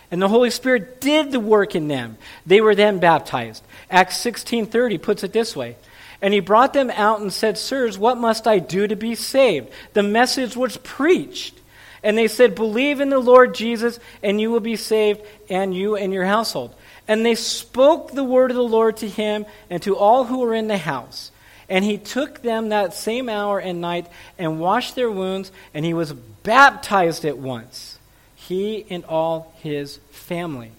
and 0.10 0.22
the 0.22 0.30
Holy 0.30 0.50
Spirit 0.50 1.02
did 1.02 1.32
the 1.32 1.40
work 1.40 1.76
in 1.76 1.88
them. 1.88 2.18
They 2.46 2.62
were 2.62 2.76
then 2.76 3.00
baptized. 3.00 3.64
Acts 3.90 4.18
16:30 4.18 4.98
puts 4.98 5.24
it 5.24 5.34
this 5.34 5.56
way. 5.56 5.76
And 6.24 6.34
he 6.34 6.40
brought 6.40 6.72
them 6.72 6.90
out 6.90 7.20
and 7.20 7.34
said, 7.34 7.58
Sirs, 7.58 7.98
what 7.98 8.18
must 8.18 8.48
I 8.48 8.60
do 8.60 8.88
to 8.88 8.96
be 8.96 9.14
saved? 9.14 9.70
The 9.92 10.04
message 10.04 10.56
was 10.56 10.78
preached. 10.78 11.60
And 12.02 12.18
they 12.18 12.30
said, 12.30 12.56
Believe 12.56 13.02
in 13.02 13.10
the 13.10 13.20
Lord 13.20 13.54
Jesus, 13.54 14.00
and 14.24 14.40
you 14.40 14.50
will 14.50 14.62
be 14.62 14.78
saved, 14.78 15.22
and 15.50 15.76
you 15.76 15.98
and 15.98 16.14
your 16.14 16.24
household. 16.24 16.74
And 17.10 17.26
they 17.26 17.36
spoke 17.36 18.14
the 18.14 18.24
word 18.24 18.52
of 18.52 18.56
the 18.56 18.64
Lord 18.64 18.96
to 18.98 19.10
him 19.10 19.46
and 19.70 19.84
to 19.84 19.98
all 19.98 20.24
who 20.24 20.40
were 20.40 20.54
in 20.54 20.68
the 20.70 20.78
house. 20.78 21.30
And 21.68 21.84
he 21.84 21.98
took 21.98 22.42
them 22.42 22.70
that 22.70 22.94
same 22.94 23.28
hour 23.28 23.60
and 23.60 23.82
night 23.82 24.08
and 24.40 24.62
washed 24.62 24.96
their 24.96 25.12
wounds, 25.12 25.52
and 25.74 25.84
he 25.84 25.94
was 25.94 26.14
baptized 26.14 27.26
at 27.26 27.38
once 27.38 28.00
he 28.36 28.86
and 28.90 29.04
all 29.06 29.54
his 29.62 30.00
family. 30.12 30.72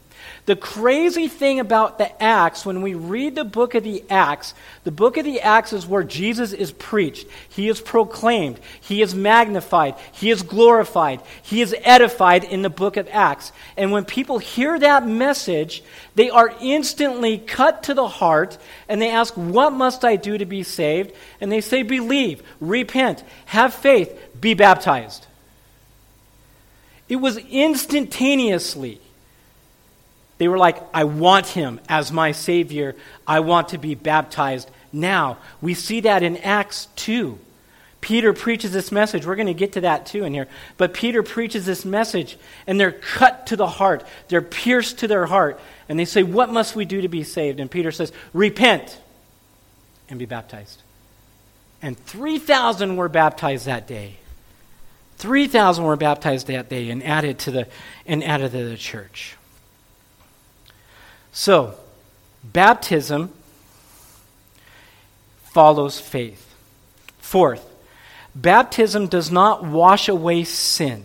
The 0.46 0.56
crazy 0.56 1.26
thing 1.28 1.58
about 1.58 1.96
the 1.96 2.22
Acts, 2.22 2.66
when 2.66 2.82
we 2.82 2.92
read 2.92 3.34
the 3.34 3.44
book 3.44 3.74
of 3.74 3.82
the 3.82 4.04
Acts, 4.10 4.52
the 4.84 4.90
book 4.90 5.16
of 5.16 5.24
the 5.24 5.40
Acts 5.40 5.72
is 5.72 5.86
where 5.86 6.02
Jesus 6.02 6.52
is 6.52 6.70
preached. 6.70 7.26
He 7.48 7.68
is 7.68 7.80
proclaimed. 7.80 8.60
He 8.82 9.00
is 9.00 9.14
magnified. 9.14 9.94
He 10.12 10.30
is 10.30 10.42
glorified. 10.42 11.22
He 11.42 11.62
is 11.62 11.74
edified 11.82 12.44
in 12.44 12.60
the 12.60 12.68
book 12.68 12.98
of 12.98 13.08
Acts. 13.10 13.52
And 13.78 13.90
when 13.90 14.04
people 14.04 14.38
hear 14.38 14.78
that 14.78 15.06
message, 15.06 15.82
they 16.14 16.28
are 16.28 16.52
instantly 16.60 17.38
cut 17.38 17.84
to 17.84 17.94
the 17.94 18.08
heart 18.08 18.58
and 18.86 19.00
they 19.00 19.10
ask, 19.10 19.32
What 19.34 19.72
must 19.72 20.04
I 20.04 20.16
do 20.16 20.36
to 20.36 20.44
be 20.44 20.62
saved? 20.62 21.12
And 21.40 21.50
they 21.50 21.62
say, 21.62 21.82
Believe, 21.82 22.42
repent, 22.60 23.24
have 23.46 23.72
faith, 23.72 24.14
be 24.38 24.52
baptized. 24.52 25.26
It 27.08 27.16
was 27.16 27.38
instantaneously 27.38 29.00
they 30.38 30.48
were 30.48 30.58
like, 30.58 30.82
I 30.92 31.04
want 31.04 31.46
him 31.46 31.80
as 31.88 32.10
my 32.10 32.32
Savior. 32.32 32.96
I 33.26 33.40
want 33.40 33.68
to 33.68 33.78
be 33.78 33.94
baptized 33.94 34.70
now. 34.92 35.38
We 35.60 35.74
see 35.74 36.00
that 36.00 36.22
in 36.22 36.36
Acts 36.38 36.88
2. 36.96 37.38
Peter 38.00 38.34
preaches 38.34 38.70
this 38.72 38.92
message. 38.92 39.24
We're 39.24 39.36
going 39.36 39.46
to 39.46 39.54
get 39.54 39.72
to 39.72 39.80
that 39.82 40.04
too 40.04 40.24
in 40.24 40.34
here. 40.34 40.46
But 40.76 40.92
Peter 40.92 41.22
preaches 41.22 41.64
this 41.64 41.86
message, 41.86 42.36
and 42.66 42.78
they're 42.78 42.92
cut 42.92 43.46
to 43.46 43.56
the 43.56 43.66
heart. 43.66 44.04
They're 44.28 44.42
pierced 44.42 44.98
to 44.98 45.08
their 45.08 45.24
heart. 45.24 45.58
And 45.88 45.98
they 45.98 46.04
say, 46.04 46.22
What 46.22 46.50
must 46.52 46.76
we 46.76 46.84
do 46.84 47.00
to 47.00 47.08
be 47.08 47.24
saved? 47.24 47.60
And 47.60 47.70
Peter 47.70 47.90
says, 47.90 48.12
Repent 48.34 48.98
and 50.10 50.18
be 50.18 50.26
baptized. 50.26 50.82
And 51.80 51.98
3,000 51.98 52.96
were 52.96 53.08
baptized 53.08 53.66
that 53.66 53.86
day. 53.86 54.16
3,000 55.16 55.84
were 55.84 55.96
baptized 55.96 56.48
that 56.48 56.68
day 56.68 56.90
and 56.90 57.02
added 57.02 57.38
to 57.40 57.50
the, 57.50 57.68
and 58.04 58.22
added 58.22 58.52
to 58.52 58.68
the 58.68 58.76
church. 58.76 59.36
So, 61.34 61.74
baptism 62.44 63.30
follows 65.46 65.98
faith. 65.98 66.54
Fourth, 67.18 67.68
baptism 68.36 69.08
does 69.08 69.32
not 69.32 69.64
wash 69.64 70.08
away 70.08 70.44
sin. 70.44 71.04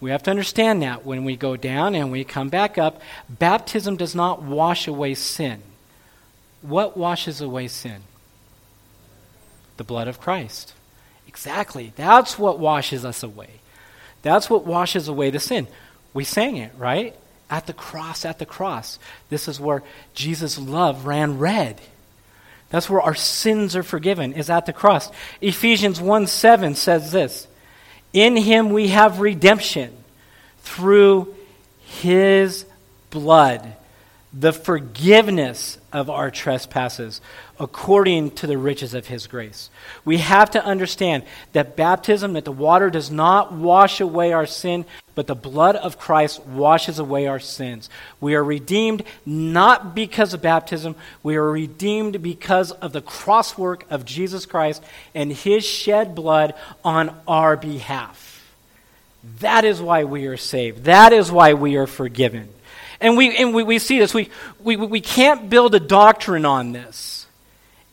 We 0.00 0.10
have 0.12 0.22
to 0.22 0.30
understand 0.30 0.82
that 0.82 1.04
when 1.04 1.24
we 1.24 1.36
go 1.36 1.56
down 1.56 1.94
and 1.94 2.10
we 2.10 2.24
come 2.24 2.48
back 2.48 2.78
up, 2.78 3.02
baptism 3.28 3.96
does 3.96 4.14
not 4.14 4.42
wash 4.42 4.88
away 4.88 5.14
sin. 5.14 5.60
What 6.62 6.96
washes 6.96 7.42
away 7.42 7.68
sin? 7.68 8.00
The 9.76 9.84
blood 9.84 10.08
of 10.08 10.20
Christ. 10.20 10.72
Exactly. 11.26 11.92
That's 11.96 12.38
what 12.38 12.58
washes 12.58 13.04
us 13.04 13.22
away. 13.22 13.60
That's 14.22 14.48
what 14.48 14.64
washes 14.64 15.06
away 15.06 15.28
the 15.28 15.38
sin. 15.38 15.68
We 16.14 16.24
sang 16.24 16.56
it, 16.56 16.72
right? 16.78 17.14
At 17.50 17.66
the 17.66 17.72
cross, 17.72 18.24
at 18.24 18.38
the 18.38 18.46
cross. 18.46 18.98
This 19.30 19.48
is 19.48 19.58
where 19.58 19.82
Jesus' 20.14 20.58
love 20.58 21.06
ran 21.06 21.38
red. 21.38 21.80
That's 22.70 22.90
where 22.90 23.00
our 23.00 23.14
sins 23.14 23.74
are 23.74 23.82
forgiven, 23.82 24.34
is 24.34 24.50
at 24.50 24.66
the 24.66 24.72
cross. 24.72 25.10
Ephesians 25.40 26.00
1 26.00 26.26
7 26.26 26.74
says 26.74 27.12
this 27.12 27.46
In 28.12 28.36
him 28.36 28.70
we 28.70 28.88
have 28.88 29.20
redemption 29.20 29.96
through 30.60 31.34
his 31.80 32.66
blood, 33.10 33.74
the 34.32 34.52
forgiveness 34.52 35.78
of 35.92 36.10
our 36.10 36.30
trespasses 36.30 37.20
according 37.58 38.30
to 38.32 38.46
the 38.46 38.58
riches 38.58 38.92
of 38.92 39.06
his 39.06 39.26
grace. 39.26 39.70
We 40.04 40.18
have 40.18 40.50
to 40.50 40.64
understand 40.64 41.24
that 41.52 41.76
baptism, 41.76 42.34
that 42.34 42.44
the 42.44 42.52
water 42.52 42.90
does 42.90 43.10
not 43.10 43.52
wash 43.52 44.00
away 44.00 44.32
our 44.32 44.46
sin, 44.46 44.84
but 45.14 45.26
the 45.26 45.34
blood 45.34 45.76
of 45.76 45.98
Christ 45.98 46.44
washes 46.44 46.98
away 46.98 47.26
our 47.26 47.40
sins. 47.40 47.88
We 48.20 48.34
are 48.34 48.44
redeemed 48.44 49.02
not 49.24 49.94
because 49.94 50.34
of 50.34 50.42
baptism, 50.42 50.94
we 51.22 51.36
are 51.36 51.50
redeemed 51.50 52.22
because 52.22 52.70
of 52.70 52.92
the 52.92 53.02
cross 53.02 53.56
work 53.56 53.86
of 53.90 54.04
Jesus 54.04 54.44
Christ 54.46 54.82
and 55.14 55.32
his 55.32 55.64
shed 55.64 56.14
blood 56.14 56.54
on 56.84 57.18
our 57.26 57.56
behalf. 57.56 58.26
That 59.40 59.64
is 59.64 59.80
why 59.80 60.04
we 60.04 60.26
are 60.26 60.36
saved. 60.36 60.84
That 60.84 61.12
is 61.12 61.32
why 61.32 61.54
we 61.54 61.76
are 61.76 61.86
forgiven. 61.86 62.48
And 63.00 63.16
we, 63.16 63.36
and 63.36 63.54
we, 63.54 63.62
we 63.62 63.78
see 63.78 63.98
this. 63.98 64.12
We, 64.12 64.30
we, 64.60 64.76
we 64.76 65.00
can't 65.00 65.48
build 65.48 65.74
a 65.74 65.80
doctrine 65.80 66.44
on 66.44 66.72
this. 66.72 67.26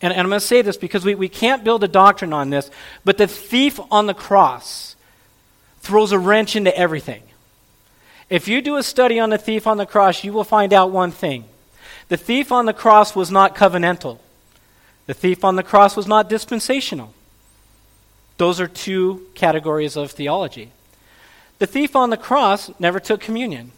And, 0.02 0.12
and 0.12 0.22
I'm 0.22 0.30
going 0.30 0.39
to 0.39 0.46
say 0.46 0.62
this 0.62 0.78
because 0.78 1.06
we, 1.06 1.15
we 1.15 1.30
can't 1.30 1.63
build 1.63 1.84
a 1.84 1.88
doctrine 1.88 2.34
on 2.34 2.50
this, 2.50 2.70
but 3.04 3.18
the 3.18 3.28
thief 3.28 3.80
on 3.91 4.08
the 4.08 4.13
cross 4.13 4.96
throws 5.80 6.12
a 6.12 6.20
wrench 6.20 6.56
into 6.56 6.76
everything. 6.76 7.22
If 8.30 8.48
you 8.48 8.62
do 8.62 8.78
a 8.78 8.84
study 8.84 9.20
on 9.20 9.30
the 9.30 9.38
thief 9.38 9.68
on 9.68 9.78
the 9.78 9.86
cross, 9.86 10.24
you 10.24 10.34
will 10.34 10.44
find 10.44 10.74
out 10.74 10.91
one 10.91 11.12
thing. 11.12 11.46
The 12.08 12.18
thief 12.18 12.52
on 12.52 12.65
the 12.65 12.74
cross 12.74 13.15
was 13.15 13.30
not 13.30 13.56
covenantal. 13.56 14.20
The 15.06 15.13
thief 15.13 15.44
on 15.44 15.56
the 15.56 15.63
cross 15.63 15.96
was 15.96 16.08
not 16.08 16.30
dispensational. 16.30 17.13
Those 18.38 18.60
are 18.60 18.68
two 18.68 19.28
categories 19.36 19.96
of 19.96 20.12
theology. 20.12 20.72
The 21.60 21.68
thief 21.68 21.96
on 21.96 22.10
the 22.10 22.18
cross 22.18 22.72
never 22.80 23.00
took 23.00 23.22
communion. 23.22 23.72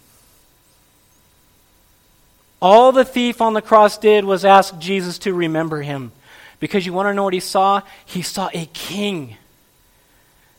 All 2.61 2.91
the 2.91 3.05
thief 3.05 3.41
on 3.41 3.53
the 3.53 3.61
cross 3.61 3.97
did 3.97 4.25
was 4.25 4.43
ask 4.43 4.77
Jesus 4.79 5.19
to 5.19 5.33
remember 5.33 5.81
him. 5.81 6.11
Because 6.59 6.85
you 6.85 6.93
want 6.93 7.07
to 7.07 7.13
know 7.13 7.23
what 7.23 7.33
he 7.33 7.39
saw? 7.39 7.81
He 8.05 8.21
saw 8.23 8.49
a 8.53 8.65
king. 8.73 9.37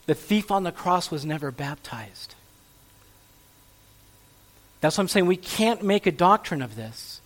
The 0.07 0.15
thief 0.15 0.51
on 0.51 0.63
the 0.63 0.73
cross 0.73 1.11
was 1.11 1.25
never 1.25 1.51
baptized. 1.51 2.35
That's 4.81 4.97
what 4.97 5.03
I'm 5.03 5.09
saying. 5.09 5.27
We 5.27 5.37
can't 5.37 5.83
make 5.83 6.07
a 6.07 6.13
doctrine 6.13 6.63
of 6.63 6.77
this. 6.77 7.21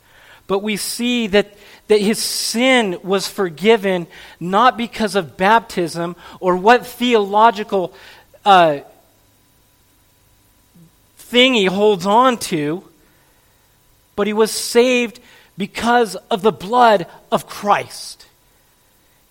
But 0.46 0.60
we 0.60 0.76
see 0.76 1.28
that, 1.28 1.54
that 1.88 2.00
his 2.00 2.18
sin 2.18 2.98
was 3.02 3.28
forgiven 3.28 4.06
not 4.40 4.76
because 4.76 5.14
of 5.14 5.36
baptism 5.36 6.16
or 6.40 6.56
what 6.56 6.86
theological 6.86 7.94
uh, 8.44 8.80
thing 11.16 11.54
he 11.54 11.66
holds 11.66 12.06
on 12.06 12.38
to, 12.38 12.84
but 14.16 14.26
he 14.26 14.32
was 14.32 14.50
saved 14.50 15.20
because 15.56 16.16
of 16.30 16.42
the 16.42 16.52
blood 16.52 17.06
of 17.30 17.46
Christ. 17.46 18.26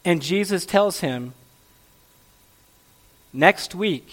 And 0.04 0.22
Jesus 0.22 0.66
tells 0.66 1.00
him, 1.00 1.34
next 3.34 3.76
week, 3.76 4.10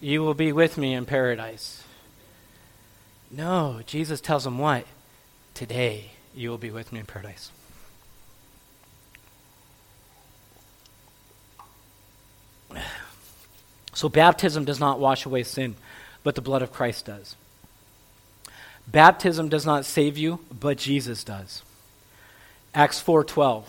you 0.00 0.20
will 0.22 0.34
be 0.34 0.52
with 0.52 0.76
me 0.76 0.94
in 0.94 1.06
paradise. 1.06 1.82
No, 3.30 3.80
Jesus 3.86 4.20
tells 4.20 4.46
him 4.46 4.58
what? 4.58 4.84
Today, 5.54 6.10
you 6.34 6.50
will 6.50 6.58
be 6.58 6.70
with 6.70 6.92
me 6.92 7.00
in 7.00 7.06
paradise. 7.06 7.50
So, 13.94 14.10
baptism 14.10 14.66
does 14.66 14.78
not 14.78 15.00
wash 15.00 15.24
away 15.24 15.42
sin, 15.42 15.74
but 16.22 16.34
the 16.34 16.42
blood 16.42 16.60
of 16.60 16.70
Christ 16.70 17.06
does. 17.06 17.34
Baptism 18.86 19.48
does 19.48 19.66
not 19.66 19.84
save 19.84 20.16
you, 20.16 20.40
but 20.50 20.78
Jesus 20.78 21.24
does. 21.24 21.62
Acts 22.74 23.00
4:12. 23.00 23.64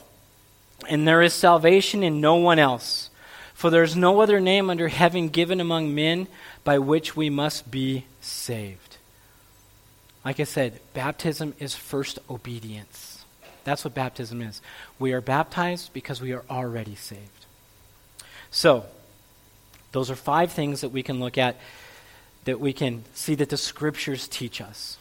And 0.87 1.07
there 1.07 1.21
is 1.21 1.33
salvation 1.33 2.03
in 2.03 2.21
no 2.21 2.35
one 2.35 2.59
else, 2.59 3.09
for 3.53 3.69
there 3.69 3.83
is 3.83 3.95
no 3.95 4.21
other 4.21 4.39
name 4.39 4.69
under 4.69 4.89
heaven 4.89 5.29
given 5.29 5.59
among 5.59 5.95
men 5.95 6.27
by 6.63 6.77
which 6.77 7.15
we 7.15 7.29
must 7.29 7.71
be 7.71 8.05
saved. 8.21 8.97
Like 10.23 10.39
I 10.39 10.43
said, 10.43 10.79
baptism 10.93 11.55
is 11.57 11.73
first 11.73 12.19
obedience. 12.29 13.25
That's 13.63 13.83
what 13.83 13.93
baptism 13.93 14.41
is. 14.41 14.61
We 14.99 15.13
are 15.13 15.21
baptized 15.21 15.93
because 15.93 16.21
we 16.21 16.33
are 16.33 16.43
already 16.49 16.95
saved. 16.95 17.45
So, 18.51 18.85
those 19.91 20.11
are 20.11 20.15
five 20.15 20.51
things 20.51 20.81
that 20.81 20.89
we 20.89 21.01
can 21.01 21.19
look 21.19 21.37
at 21.37 21.57
that 22.45 22.59
we 22.59 22.71
can 22.71 23.03
see 23.13 23.35
that 23.35 23.49
the 23.49 23.57
scriptures 23.57 24.27
teach 24.27 24.61
us. 24.61 24.97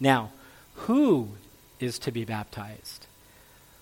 Now, 0.00 0.30
who 0.74 1.30
is 1.80 1.98
to 2.00 2.12
be 2.12 2.24
baptized? 2.24 3.06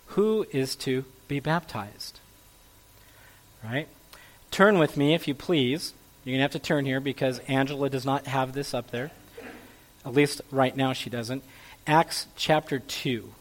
Who 0.09 0.47
is 0.51 0.77
to 0.77 1.05
be 1.29 1.41
baptized? 1.41 2.21
Right? 3.65 3.89
Turn 4.51 4.79
with 4.79 4.97
me, 4.97 5.15
if 5.15 5.27
you 5.27 5.35
please. 5.35 5.95
You're 6.25 6.33
going 6.33 6.39
to 6.39 6.43
have 6.43 6.53
to 6.53 6.59
turn 6.59 6.85
here 6.85 7.01
because 7.01 7.39
Angela 7.41 7.89
does 7.89 8.05
not 8.05 8.27
have 8.27 8.53
this 8.53 8.75
up 8.75 8.91
there. 8.91 9.11
At 10.05 10.15
least 10.15 10.41
right 10.51 10.77
now 10.77 10.93
she 10.93 11.11
doesn't. 11.11 11.43
Acts 11.87 12.27
chapter 12.37 12.79
2. 12.79 13.33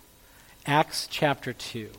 Acts 0.65 1.07
chapter 1.10 1.53
2. 1.53 1.89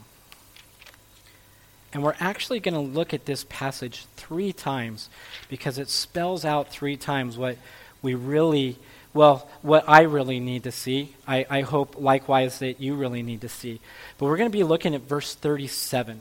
And 1.92 2.02
we're 2.02 2.16
actually 2.18 2.61
going 2.61 2.74
to 2.74 2.80
look 2.80 3.12
at 3.12 3.26
this 3.26 3.44
passage 3.48 4.06
three 4.16 4.52
times 4.52 5.11
because 5.48 5.78
it 5.78 5.90
spells 5.90 6.44
out 6.44 6.70
three 6.70 6.96
times 6.96 7.37
what 7.37 7.58
we 8.00 8.14
really 8.14 8.78
well, 9.14 9.48
what 9.61 9.88
I 9.88 10.03
really 10.03 10.40
need 10.40 10.64
to 10.64 10.72
see. 10.72 11.14
I, 11.27 11.44
I 11.51 11.61
hope 11.61 12.01
likewise 12.01 12.61
that 12.61 12.81
you 12.81 12.94
really 12.94 13.22
need 13.22 13.42
to 13.42 13.48
see. 13.48 13.81
But 14.18 14.27
we're 14.27 14.38
going 14.38 14.51
to 14.51 14.57
be 14.57 14.64
looking 14.64 14.94
at 14.94 15.03
verse 15.03 15.35
37. 15.35 16.20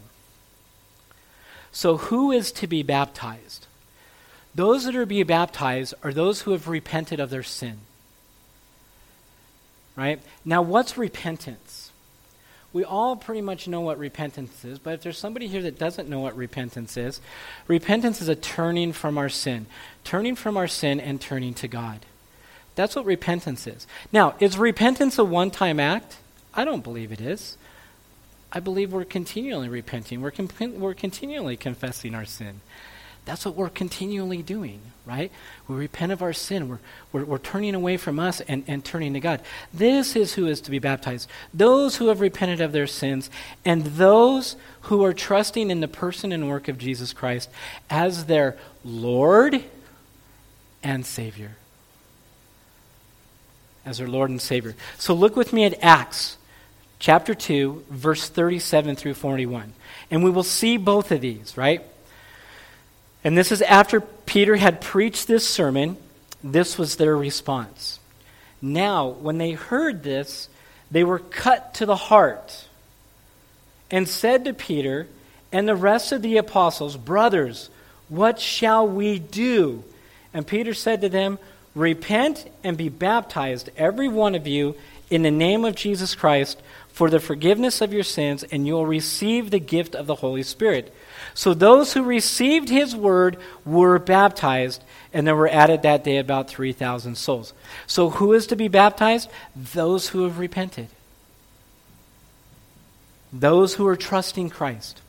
So, 1.71 1.97
who 1.97 2.31
is 2.31 2.51
to 2.53 2.67
be 2.67 2.83
baptized? 2.83 3.67
Those 4.53 4.83
that 4.83 4.95
are 4.95 5.01
to 5.01 5.05
be 5.05 5.23
baptized 5.23 5.93
are 6.03 6.11
those 6.11 6.41
who 6.41 6.51
have 6.51 6.67
repented 6.67 7.19
of 7.21 7.29
their 7.29 7.43
sin. 7.43 7.79
right? 9.95 10.19
Now, 10.43 10.61
what's 10.61 10.97
repentance? 10.97 11.91
We 12.73 12.83
all 12.83 13.15
pretty 13.15 13.41
much 13.41 13.67
know 13.67 13.81
what 13.81 13.97
repentance 13.97 14.63
is, 14.63 14.79
but 14.79 14.93
if 14.93 15.01
there's 15.01 15.17
somebody 15.17 15.47
here 15.47 15.61
that 15.63 15.77
doesn't 15.77 16.09
know 16.09 16.19
what 16.19 16.35
repentance 16.35 16.95
is, 16.95 17.19
repentance 17.67 18.21
is 18.21 18.29
a 18.29 18.35
turning 18.35 18.93
from 18.93 19.17
our 19.17 19.29
sin, 19.29 19.65
turning 20.03 20.35
from 20.35 20.57
our 20.57 20.67
sin 20.67 20.99
and 20.99 21.19
turning 21.19 21.53
to 21.55 21.67
God. 21.67 22.05
That's 22.75 22.95
what 22.95 23.05
repentance 23.05 23.67
is. 23.67 23.85
Now, 24.11 24.35
is 24.39 24.57
repentance 24.57 25.17
a 25.17 25.23
one 25.23 25.51
time 25.51 25.79
act? 25.79 26.17
I 26.53 26.65
don't 26.65 26.83
believe 26.83 27.11
it 27.11 27.21
is. 27.21 27.57
I 28.51 28.59
believe 28.59 28.91
we're 28.91 29.05
continually 29.05 29.69
repenting. 29.69 30.21
We're, 30.21 30.31
comp- 30.31 30.59
we're 30.59 30.93
continually 30.93 31.55
confessing 31.55 32.13
our 32.13 32.25
sin. 32.25 32.61
That's 33.23 33.45
what 33.45 33.55
we're 33.55 33.69
continually 33.69 34.41
doing, 34.41 34.81
right? 35.05 35.31
We 35.67 35.75
repent 35.75 36.11
of 36.11 36.23
our 36.23 36.33
sin. 36.33 36.67
We're, 36.67 36.79
we're, 37.11 37.25
we're, 37.25 37.37
turning 37.37 37.75
away 37.75 37.97
from 37.97 38.19
us 38.19 38.41
and, 38.41 38.63
and 38.67 38.83
turning 38.83 39.13
to 39.13 39.19
God. 39.19 39.41
This 39.71 40.15
is 40.15 40.33
who 40.33 40.47
is 40.47 40.59
to 40.61 40.71
be 40.71 40.79
baptized 40.79 41.29
those 41.53 41.97
who 41.97 42.07
have 42.07 42.19
repented 42.19 42.61
of 42.61 42.71
their 42.71 42.87
sins 42.87 43.29
and 43.63 43.83
those 43.85 44.55
who 44.81 45.03
are 45.05 45.13
trusting 45.13 45.69
in 45.69 45.81
the 45.81 45.87
person 45.87 46.31
and 46.31 46.49
work 46.49 46.67
of 46.67 46.79
Jesus 46.79 47.13
Christ 47.13 47.49
as 47.89 48.25
their 48.25 48.57
Lord 48.83 49.63
and 50.81 51.05
Savior. 51.05 51.57
As 53.85 53.97
their 53.97 54.07
Lord 54.07 54.29
and 54.29 54.41
Savior. 54.41 54.75
So 54.97 55.13
look 55.13 55.35
with 55.35 55.53
me 55.53 55.63
at 55.65 55.83
Acts 55.83 56.37
chapter 56.99 57.33
2, 57.33 57.85
verse 57.89 58.29
37 58.29 58.95
through 58.95 59.15
41. 59.15 59.73
And 60.11 60.23
we 60.23 60.29
will 60.29 60.43
see 60.43 60.77
both 60.77 61.11
of 61.11 61.21
these, 61.21 61.57
right? 61.57 61.83
And 63.23 63.37
this 63.37 63.51
is 63.51 63.61
after 63.63 64.01
Peter 64.01 64.55
had 64.55 64.81
preached 64.81 65.27
this 65.27 65.47
sermon. 65.47 65.97
This 66.43 66.77
was 66.77 66.95
their 66.95 67.17
response. 67.17 67.99
Now, 68.61 69.07
when 69.07 69.39
they 69.39 69.53
heard 69.53 70.03
this, 70.03 70.47
they 70.91 71.03
were 71.03 71.19
cut 71.19 71.73
to 71.75 71.85
the 71.85 71.95
heart 71.95 72.67
and 73.89 74.07
said 74.07 74.45
to 74.45 74.53
Peter 74.53 75.07
and 75.51 75.67
the 75.67 75.75
rest 75.75 76.11
of 76.11 76.21
the 76.21 76.37
apostles, 76.37 76.97
Brothers, 76.97 77.69
what 78.09 78.39
shall 78.39 78.87
we 78.87 79.19
do? 79.19 79.83
And 80.33 80.45
Peter 80.45 80.73
said 80.73 81.01
to 81.01 81.09
them, 81.09 81.39
Repent 81.73 82.49
and 82.63 82.77
be 82.77 82.89
baptized, 82.89 83.69
every 83.77 84.07
one 84.07 84.35
of 84.35 84.47
you, 84.47 84.75
in 85.09 85.23
the 85.23 85.31
name 85.31 85.65
of 85.65 85.75
Jesus 85.75 86.15
Christ, 86.15 86.61
for 86.89 87.09
the 87.09 87.19
forgiveness 87.19 87.81
of 87.81 87.93
your 87.93 88.03
sins, 88.03 88.43
and 88.43 88.67
you 88.67 88.73
will 88.73 88.85
receive 88.85 89.49
the 89.49 89.59
gift 89.59 89.95
of 89.95 90.07
the 90.07 90.15
Holy 90.15 90.43
Spirit. 90.43 90.93
So 91.33 91.53
those 91.53 91.93
who 91.93 92.03
received 92.03 92.69
his 92.69 92.95
word 92.95 93.37
were 93.65 93.99
baptized, 93.99 94.83
and 95.13 95.25
there 95.25 95.35
were 95.35 95.47
added 95.47 95.83
that 95.83 96.03
day 96.03 96.17
about 96.17 96.49
3,000 96.49 97.15
souls. 97.15 97.53
So 97.87 98.09
who 98.09 98.33
is 98.33 98.47
to 98.47 98.55
be 98.55 98.67
baptized? 98.67 99.29
Those 99.55 100.09
who 100.09 100.23
have 100.23 100.39
repented. 100.39 100.87
Those 103.31 103.75
who 103.75 103.87
are 103.87 103.95
trusting 103.95 104.49
Christ. 104.49 105.01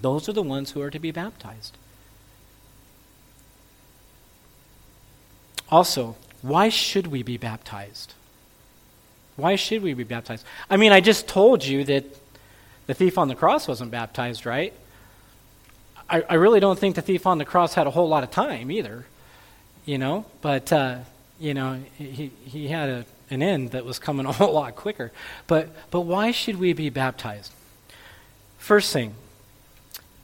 Those 0.00 0.28
are 0.28 0.32
the 0.32 0.42
ones 0.42 0.70
who 0.70 0.80
are 0.80 0.90
to 0.90 0.98
be 0.98 1.10
baptized. 1.10 1.76
Also, 5.70 6.16
why 6.42 6.68
should 6.68 7.06
we 7.06 7.22
be 7.22 7.36
baptized? 7.36 8.14
Why 9.36 9.56
should 9.56 9.82
we 9.82 9.94
be 9.94 10.04
baptized? 10.04 10.44
I 10.68 10.76
mean, 10.76 10.92
I 10.92 11.00
just 11.00 11.28
told 11.28 11.64
you 11.64 11.84
that 11.84 12.04
the 12.86 12.94
thief 12.94 13.18
on 13.18 13.28
the 13.28 13.34
cross 13.34 13.68
wasn't 13.68 13.90
baptized, 13.90 14.46
right? 14.46 14.72
I, 16.08 16.22
I 16.28 16.34
really 16.34 16.60
don't 16.60 16.78
think 16.78 16.96
the 16.96 17.02
thief 17.02 17.26
on 17.26 17.38
the 17.38 17.44
cross 17.44 17.74
had 17.74 17.86
a 17.86 17.90
whole 17.90 18.08
lot 18.08 18.24
of 18.24 18.30
time 18.30 18.70
either, 18.70 19.06
you 19.84 19.96
know, 19.96 20.26
but, 20.42 20.72
uh, 20.72 20.98
you 21.38 21.54
know, 21.54 21.80
he, 21.96 22.32
he 22.44 22.68
had 22.68 22.88
a, 22.88 23.04
an 23.30 23.42
end 23.42 23.70
that 23.70 23.84
was 23.84 23.98
coming 23.98 24.26
a 24.26 24.32
whole 24.32 24.52
lot 24.52 24.74
quicker. 24.74 25.12
But, 25.46 25.68
but 25.90 26.00
why 26.00 26.32
should 26.32 26.58
we 26.58 26.72
be 26.72 26.90
baptized? 26.90 27.52
First 28.58 28.92
thing, 28.92 29.14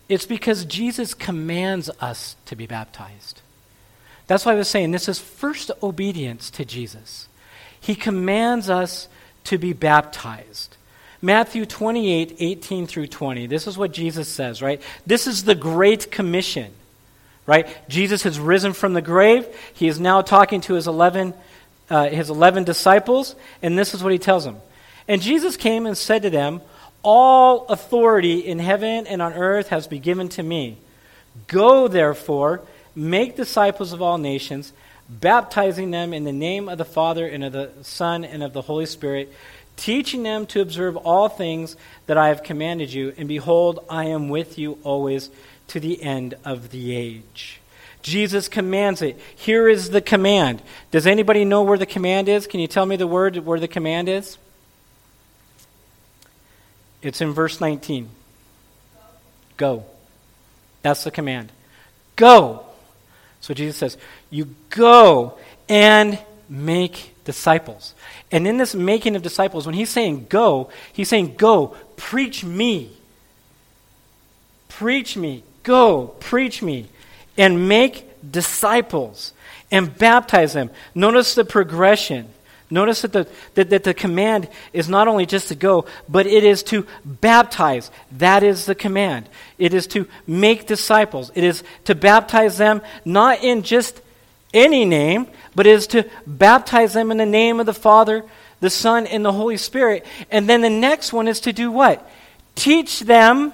it's 0.09 0.27
because 0.27 0.65
Jesus 0.65 1.15
commands 1.15 1.89
us 2.01 2.37
to 2.47 2.57
be 2.57 2.67
baptized. 2.67 3.43
That's 4.27 4.45
why 4.45 4.53
I 4.53 4.57
was 4.57 4.69
saying 4.69 4.91
this 4.91 5.09
is 5.09 5.19
first 5.19 5.71
obedience 5.83 6.51
to 6.51 6.65
Jesus. 6.65 7.29
He 7.81 7.95
commands 7.95 8.69
us 8.69 9.09
to 9.45 9.59
be 9.59 9.73
baptized. 9.73 10.77
Matthew 11.23 11.65
28, 11.65 12.37
18 12.39 12.87
through 12.87 13.07
20. 13.07 13.47
This 13.47 13.67
is 13.67 13.79
what 13.79 13.93
Jesus 13.93 14.29
says, 14.29 14.61
right? 14.61 14.83
This 15.07 15.27
is 15.27 15.45
the 15.45 15.55
Great 15.55 16.11
Commission, 16.11 16.73
right? 17.47 17.69
Jesus 17.89 18.25
has 18.25 18.39
risen 18.39 18.73
from 18.73 18.93
the 18.93 19.03
grave. 19.03 19.47
He 19.75 19.89
is 19.89 19.99
now 19.99 20.21
talking 20.23 20.61
to 20.63 20.75
his 20.75 20.87
11, 20.87 21.33
uh, 21.89 22.09
his 22.09 22.29
11 22.29 22.65
disciples, 22.65 23.35
and 23.63 23.79
this 23.79 23.95
is 23.95 24.03
what 24.03 24.13
he 24.13 24.19
tells 24.19 24.45
them. 24.45 24.59
And 25.09 25.23
Jesus 25.23 25.57
came 25.57 25.87
and 25.87 25.97
said 25.97 26.23
to 26.23 26.31
them, 26.31 26.61
All 27.03 27.67
authority 27.67 28.41
in 28.41 28.59
heaven 28.59 29.07
and 29.07 29.23
on 29.23 29.33
earth 29.33 29.69
has 29.69 29.87
been 29.87 30.03
given 30.03 30.29
to 30.31 30.43
me. 30.43 30.77
Go, 31.47 31.87
therefore, 31.89 32.63
make 32.97 33.37
disciples 33.37 33.93
of 33.93 34.03
all 34.03 34.19
nations, 34.19 34.73
baptizing 35.09 35.93
them 35.93 36.13
in 36.13 36.25
the 36.25 36.33
name 36.33 36.69
of 36.69 36.79
the 36.79 36.85
Father 36.85 37.29
and 37.29 37.45
of 37.45 37.53
the 37.53 37.71
Son 37.83 38.25
and 38.25 38.43
of 38.43 38.53
the 38.53 38.63
Holy 38.63 38.87
Spirit 38.87 39.33
teaching 39.77 40.23
them 40.23 40.47
to 40.47 40.61
observe 40.61 40.97
all 40.97 41.29
things 41.29 41.77
that 42.07 42.17
I 42.17 42.29
have 42.29 42.43
commanded 42.43 42.93
you, 42.93 43.15
and 43.17 43.29
behold, 43.29 43.85
I 43.89 44.07
am 44.07 44.29
with 44.29 44.59
you 44.59 44.79
always 44.83 45.31
to 45.69 45.81
the 45.81 46.03
end 46.03 46.35
of 46.45 46.71
the 46.71 46.95
age. 46.95 47.61
Jesus 48.03 48.49
commands 48.49 49.03
it. 49.03 49.19
Here 49.35 49.69
is 49.69 49.91
the 49.91 50.01
command. 50.01 50.63
Does 50.91 51.07
anybody 51.07 51.45
know 51.45 51.63
where 51.63 51.79
the 51.79 51.87
command 51.87 52.29
is? 52.29 52.47
Can 52.47 52.61
you 52.61 52.69
tell 52.69 52.87
me 52.87 52.97
the 52.97 53.07
word 53.07 53.37
where 53.39 53.59
the 53.59 53.69
command 53.69 54.09
is? 54.09 54.39
It's 57.03 57.21
in 57.21 57.33
verse 57.33 57.61
19. 57.61 58.09
Go. 59.57 59.85
That's 60.83 61.05
the 61.05 61.11
command. 61.11 61.51
Go. 62.15 62.65
So 63.47 63.55
Jesus 63.55 63.77
says, 63.77 63.97
You 64.29 64.49
go 64.71 65.39
and 65.69 66.19
make 66.49 67.15
disciples. 67.23 67.95
And 68.33 68.45
in 68.45 68.57
this 68.57 68.75
making 68.75 69.15
of 69.15 69.23
disciples, 69.23 69.67
when 69.67 69.77
he's 69.77 69.89
saying 69.89 70.27
go, 70.29 70.69
he's 70.93 71.09
saying 71.09 71.37
go, 71.37 71.77
preach 71.95 72.43
me. 72.43 72.91
Preach 74.69 75.17
me. 75.17 75.45
Go, 75.63 76.09
preach 76.19 76.61
me. 76.61 76.89
And 77.39 77.69
make 77.69 78.09
disciples 78.29 79.33
and 79.71 79.97
baptize 79.97 80.53
them. 80.53 80.71
Notice 80.93 81.37
the 81.37 81.45
progression. 81.45 82.29
Notice 82.69 83.03
that 83.03 83.13
the, 83.13 83.29
that, 83.55 83.71
that 83.71 83.85
the 83.85 83.95
command 83.95 84.49
is 84.73 84.89
not 84.89 85.07
only 85.07 85.25
just 85.25 85.49
to 85.49 85.55
go, 85.55 85.87
but 86.09 86.27
it 86.27 86.43
is 86.43 86.63
to 86.65 86.87
baptize. 87.05 87.91
That 88.13 88.43
is 88.43 88.67
the 88.67 88.75
command. 88.75 89.29
It 89.57 89.73
is 89.73 89.87
to 89.89 90.09
make 90.27 90.67
disciples. 90.67 91.31
It 91.35 91.45
is 91.45 91.63
to 91.85 91.95
baptize 91.95 92.59
them 92.59 92.83
not 93.05 93.45
in 93.45 93.63
just 93.63 94.01
any 94.53 94.85
name, 94.85 95.29
but 95.55 95.67
is 95.67 95.87
to 95.89 96.09
baptize 96.27 96.93
them 96.93 97.11
in 97.11 97.19
the 97.19 97.27
name 97.27 97.61
of 97.61 97.67
the 97.67 97.75
Father, 97.75 98.25
the 98.61 98.71
Son, 98.71 99.07
and 99.07 99.25
the 99.25 99.33
Holy 99.33 99.57
Spirit. 99.57 100.05
And 100.31 100.49
then 100.49 100.61
the 100.61 100.71
next 100.71 101.13
one 101.13 101.29
is 101.29 101.41
to 101.41 101.53
do 101.53 101.71
what? 101.71 102.09
Teach 102.57 103.01
them 103.01 103.53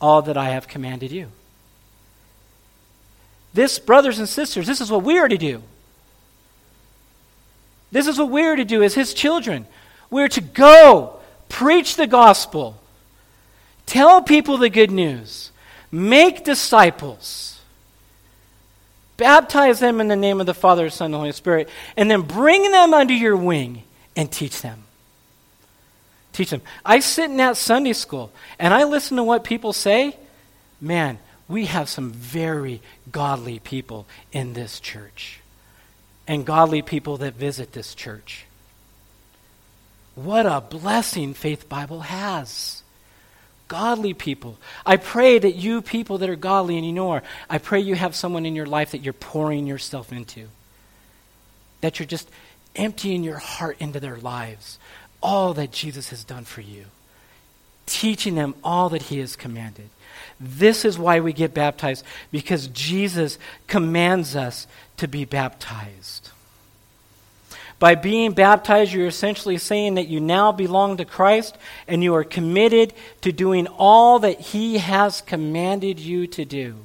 all 0.00 0.22
that 0.22 0.38
I 0.38 0.50
have 0.50 0.66
commanded 0.66 1.12
you. 1.12 1.28
This, 3.52 3.78
brothers 3.78 4.18
and 4.18 4.28
sisters, 4.28 4.66
this 4.66 4.80
is 4.80 4.90
what 4.90 5.02
we 5.02 5.18
are 5.18 5.28
to 5.28 5.36
do. 5.36 5.62
This 7.92 8.06
is 8.06 8.18
what 8.18 8.30
we 8.30 8.42
are 8.42 8.56
to 8.56 8.64
do 8.64 8.82
as 8.82 8.94
his 8.94 9.14
children. 9.14 9.66
We're 10.10 10.28
to 10.28 10.40
go, 10.40 11.20
preach 11.48 11.96
the 11.96 12.06
gospel, 12.06 12.80
tell 13.86 14.22
people 14.22 14.58
the 14.58 14.70
good 14.70 14.90
news, 14.90 15.50
make 15.90 16.44
disciples 16.44 17.50
baptize 19.20 19.80
them 19.80 20.00
in 20.00 20.08
the 20.08 20.16
name 20.16 20.40
of 20.40 20.46
the 20.46 20.54
Father, 20.54 20.88
Son, 20.88 21.06
and 21.06 21.14
the 21.14 21.18
Holy 21.18 21.32
Spirit, 21.32 21.68
and 21.96 22.10
then 22.10 22.22
bring 22.22 22.72
them 22.72 22.94
under 22.94 23.12
your 23.12 23.36
wing 23.36 23.82
and 24.16 24.32
teach 24.32 24.62
them. 24.62 24.84
Teach 26.32 26.50
them. 26.50 26.62
I 26.84 27.00
sit 27.00 27.30
in 27.30 27.36
that 27.36 27.58
Sunday 27.58 27.92
school 27.92 28.32
and 28.58 28.72
I 28.72 28.84
listen 28.84 29.18
to 29.18 29.22
what 29.22 29.44
people 29.44 29.74
say. 29.74 30.16
Man, 30.80 31.18
we 31.48 31.66
have 31.66 31.88
some 31.88 32.10
very 32.10 32.80
godly 33.12 33.58
people 33.58 34.06
in 34.32 34.54
this 34.54 34.80
church 34.80 35.39
and 36.30 36.46
godly 36.46 36.80
people 36.80 37.16
that 37.16 37.34
visit 37.34 37.72
this 37.72 37.92
church. 37.92 38.44
What 40.14 40.46
a 40.46 40.60
blessing 40.60 41.34
Faith 41.34 41.68
Bible 41.68 42.02
has 42.02 42.84
godly 43.66 44.14
people. 44.14 44.56
I 44.86 44.96
pray 44.96 45.40
that 45.40 45.56
you 45.56 45.82
people 45.82 46.18
that 46.18 46.30
are 46.30 46.36
godly 46.36 46.76
and 46.76 46.86
you 46.86 46.92
know 46.92 47.10
are, 47.10 47.24
I 47.48 47.58
pray 47.58 47.80
you 47.80 47.96
have 47.96 48.14
someone 48.14 48.46
in 48.46 48.54
your 48.54 48.66
life 48.66 48.92
that 48.92 49.02
you're 49.02 49.12
pouring 49.12 49.66
yourself 49.66 50.12
into. 50.12 50.46
That 51.80 51.98
you're 51.98 52.06
just 52.06 52.30
emptying 52.76 53.24
your 53.24 53.38
heart 53.38 53.76
into 53.80 53.98
their 53.98 54.16
lives. 54.16 54.78
All 55.20 55.52
that 55.54 55.72
Jesus 55.72 56.10
has 56.10 56.22
done 56.22 56.44
for 56.44 56.60
you. 56.60 56.84
Teaching 57.86 58.34
them 58.34 58.54
all 58.62 58.88
that 58.90 59.02
he 59.02 59.18
has 59.18 59.36
commanded. 59.36 59.88
This 60.38 60.84
is 60.84 60.98
why 60.98 61.20
we 61.20 61.32
get 61.32 61.52
baptized, 61.52 62.04
because 62.30 62.68
Jesus 62.68 63.38
commands 63.66 64.34
us 64.34 64.66
to 64.96 65.06
be 65.06 65.24
baptized. 65.24 66.30
By 67.78 67.94
being 67.94 68.32
baptized, 68.32 68.92
you're 68.92 69.06
essentially 69.06 69.56
saying 69.56 69.94
that 69.94 70.08
you 70.08 70.20
now 70.20 70.52
belong 70.52 70.98
to 70.98 71.06
Christ 71.06 71.56
and 71.88 72.04
you 72.04 72.14
are 72.14 72.24
committed 72.24 72.92
to 73.22 73.32
doing 73.32 73.66
all 73.66 74.18
that 74.18 74.38
He 74.38 74.78
has 74.78 75.22
commanded 75.22 75.98
you 75.98 76.26
to 76.28 76.44
do. 76.44 76.76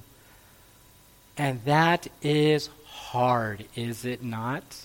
And 1.38 1.64
that 1.66 2.08
is 2.22 2.70
hard, 2.86 3.66
is 3.76 4.06
it 4.06 4.24
not? 4.24 4.85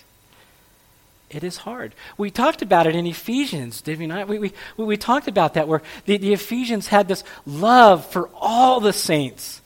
It 1.31 1.45
is 1.45 1.57
hard. 1.57 1.95
We 2.17 2.29
talked 2.29 2.61
about 2.61 2.87
it 2.87 2.95
in 2.95 3.07
Ephesians, 3.07 3.79
did 3.81 3.99
we 3.99 4.05
not? 4.05 4.27
We, 4.27 4.37
we, 4.37 4.53
we 4.75 4.97
talked 4.97 5.29
about 5.29 5.53
that, 5.53 5.67
where 5.67 5.81
the, 6.05 6.17
the 6.17 6.33
Ephesians 6.33 6.87
had 6.87 7.07
this 7.07 7.23
love 7.45 8.05
for 8.05 8.29
all 8.35 8.81
the 8.81 8.91
saints, 8.91 9.61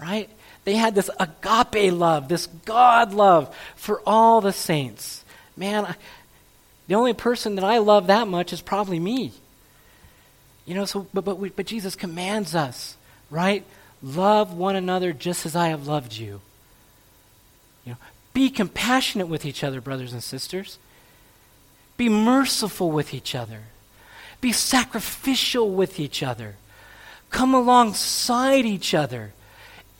right? 0.00 0.30
They 0.64 0.74
had 0.74 0.94
this 0.94 1.10
agape 1.20 1.92
love, 1.92 2.28
this 2.28 2.46
God 2.64 3.12
love 3.12 3.54
for 3.76 4.00
all 4.06 4.40
the 4.40 4.54
saints. 4.54 5.22
Man, 5.54 5.84
I, 5.84 5.96
the 6.88 6.94
only 6.94 7.12
person 7.12 7.56
that 7.56 7.64
I 7.64 7.78
love 7.78 8.06
that 8.06 8.26
much 8.26 8.54
is 8.54 8.62
probably 8.62 8.98
me. 8.98 9.32
You 10.64 10.74
know, 10.74 10.86
so, 10.86 11.06
but, 11.12 11.26
but, 11.26 11.38
we, 11.38 11.50
but 11.50 11.66
Jesus 11.66 11.94
commands 11.94 12.54
us, 12.54 12.96
right? 13.30 13.64
Love 14.02 14.54
one 14.54 14.76
another 14.76 15.12
just 15.12 15.44
as 15.44 15.54
I 15.54 15.68
have 15.68 15.86
loved 15.86 16.16
you. 16.16 16.40
You 17.84 17.92
know, 17.92 17.98
be 18.32 18.48
compassionate 18.48 19.28
with 19.28 19.44
each 19.44 19.62
other, 19.62 19.82
brothers 19.82 20.14
and 20.14 20.22
sisters. 20.22 20.78
Be 21.96 22.08
merciful 22.08 22.90
with 22.90 23.14
each 23.14 23.34
other. 23.34 23.62
Be 24.40 24.52
sacrificial 24.52 25.70
with 25.70 25.98
each 25.98 26.22
other. 26.22 26.56
Come 27.30 27.54
alongside 27.54 28.64
each 28.64 28.94
other. 28.94 29.32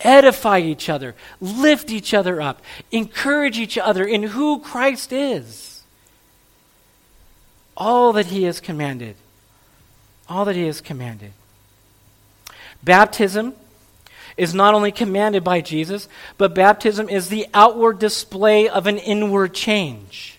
Edify 0.00 0.58
each 0.58 0.88
other. 0.88 1.14
Lift 1.40 1.90
each 1.90 2.12
other 2.12 2.40
up. 2.40 2.60
Encourage 2.92 3.58
each 3.58 3.78
other 3.78 4.04
in 4.04 4.22
who 4.22 4.60
Christ 4.60 5.12
is. 5.12 5.82
All 7.76 8.12
that 8.12 8.26
He 8.26 8.44
has 8.44 8.60
commanded. 8.60 9.16
All 10.28 10.44
that 10.44 10.56
He 10.56 10.66
has 10.66 10.80
commanded. 10.80 11.32
Baptism 12.82 13.54
is 14.36 14.54
not 14.54 14.74
only 14.74 14.92
commanded 14.92 15.42
by 15.42 15.62
Jesus, 15.62 16.08
but 16.36 16.54
baptism 16.54 17.08
is 17.08 17.28
the 17.28 17.46
outward 17.54 17.98
display 17.98 18.68
of 18.68 18.86
an 18.86 18.98
inward 18.98 19.54
change. 19.54 20.35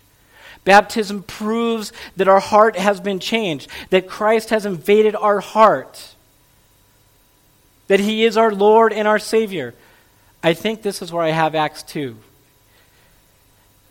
Baptism 0.68 1.24
proves 1.24 1.94
that 2.18 2.28
our 2.28 2.42
heart 2.42 2.76
has 2.76 3.00
been 3.00 3.22
changed, 3.22 3.70
that 3.90 4.10
Christ 4.10 4.50
has 4.50 4.66
invaded 4.66 5.16
our 5.16 5.40
heart, 5.40 6.14
that 7.88 8.02
he 8.02 8.26
is 8.26 8.36
our 8.36 8.52
Lord 8.52 8.92
and 8.92 9.08
our 9.08 9.18
Savior. 9.18 9.74
I 10.44 10.54
think 10.54 10.82
this 10.82 11.02
is 11.02 11.10
where 11.10 11.24
I 11.24 11.30
have 11.30 11.56
Acts 11.56 11.84
2. 11.84 12.18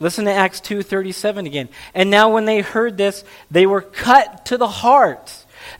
Listen 0.01 0.27
to 0.27 0.31
Acts 0.31 0.61
2:37 0.61 1.47
again. 1.47 1.71
And 1.95 2.11
now 2.11 2.29
when 2.29 2.45
they 2.45 2.61
heard 2.61 2.99
this, 2.99 3.25
they 3.51 3.65
were 3.65 3.81
cut 3.81 4.45
to 4.45 4.59
the 4.59 4.69
heart. 4.69 5.33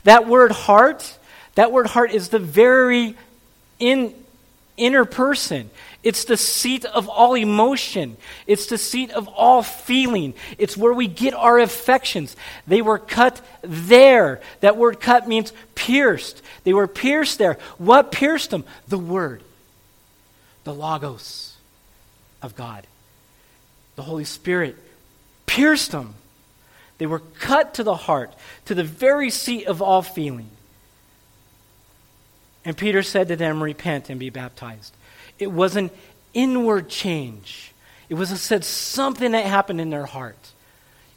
That 0.03 0.27
word 0.27 0.51
heart, 0.51 1.19
that 1.53 1.71
word 1.71 1.85
heart 1.85 2.09
is 2.09 2.29
the 2.29 2.39
very 2.39 3.15
in, 3.77 4.15
inner 4.77 5.05
person. 5.05 5.69
It's 6.07 6.23
the 6.23 6.37
seat 6.37 6.85
of 6.85 7.09
all 7.09 7.35
emotion. 7.35 8.15
It's 8.45 8.67
the 8.67 8.77
seat 8.77 9.11
of 9.11 9.27
all 9.27 9.61
feeling. 9.61 10.35
It's 10.57 10.77
where 10.77 10.93
we 10.93 11.05
get 11.05 11.33
our 11.33 11.59
affections. 11.59 12.33
They 12.65 12.81
were 12.81 12.97
cut 12.97 13.41
there. 13.61 14.39
That 14.61 14.77
word 14.77 15.01
cut 15.01 15.27
means 15.27 15.51
pierced. 15.75 16.41
They 16.63 16.71
were 16.71 16.87
pierced 16.87 17.39
there. 17.39 17.57
What 17.77 18.13
pierced 18.13 18.51
them? 18.51 18.63
The 18.87 18.97
Word, 18.97 19.43
the 20.63 20.73
Logos 20.73 21.57
of 22.41 22.55
God. 22.55 22.87
The 23.97 24.03
Holy 24.03 24.23
Spirit 24.23 24.77
pierced 25.45 25.91
them. 25.91 26.15
They 26.99 27.05
were 27.05 27.19
cut 27.19 27.73
to 27.73 27.83
the 27.83 27.95
heart, 27.95 28.33
to 28.67 28.75
the 28.75 28.85
very 28.85 29.29
seat 29.29 29.65
of 29.65 29.81
all 29.81 30.03
feeling. 30.03 30.51
And 32.63 32.77
Peter 32.77 33.03
said 33.03 33.27
to 33.27 33.35
them, 33.35 33.61
Repent 33.61 34.09
and 34.09 34.21
be 34.21 34.29
baptized. 34.29 34.93
It 35.39 35.51
was 35.51 35.75
an 35.75 35.91
inward 36.33 36.89
change. 36.89 37.71
It 38.09 38.15
was 38.15 38.31
a, 38.31 38.37
said 38.37 38.63
something 38.63 39.31
that 39.31 39.45
happened 39.45 39.81
in 39.81 39.89
their 39.89 40.05
heart. 40.05 40.37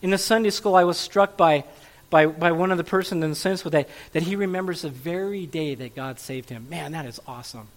In 0.02 0.10
the 0.10 0.18
Sunday 0.18 0.50
school, 0.50 0.74
I 0.74 0.84
was 0.84 0.98
struck 0.98 1.36
by, 1.36 1.64
by, 2.08 2.26
by 2.26 2.52
one 2.52 2.70
of 2.70 2.78
the 2.78 2.84
persons 2.84 3.22
in 3.22 3.30
the 3.30 3.36
sense 3.36 3.64
with 3.64 3.72
that, 3.72 3.88
that 4.12 4.22
he 4.22 4.36
remembers 4.36 4.82
the 4.82 4.88
very 4.88 5.46
day 5.46 5.74
that 5.74 5.94
God 5.94 6.18
saved 6.18 6.48
him. 6.48 6.68
Man, 6.68 6.92
that 6.92 7.06
is 7.06 7.20
awesome. 7.26 7.68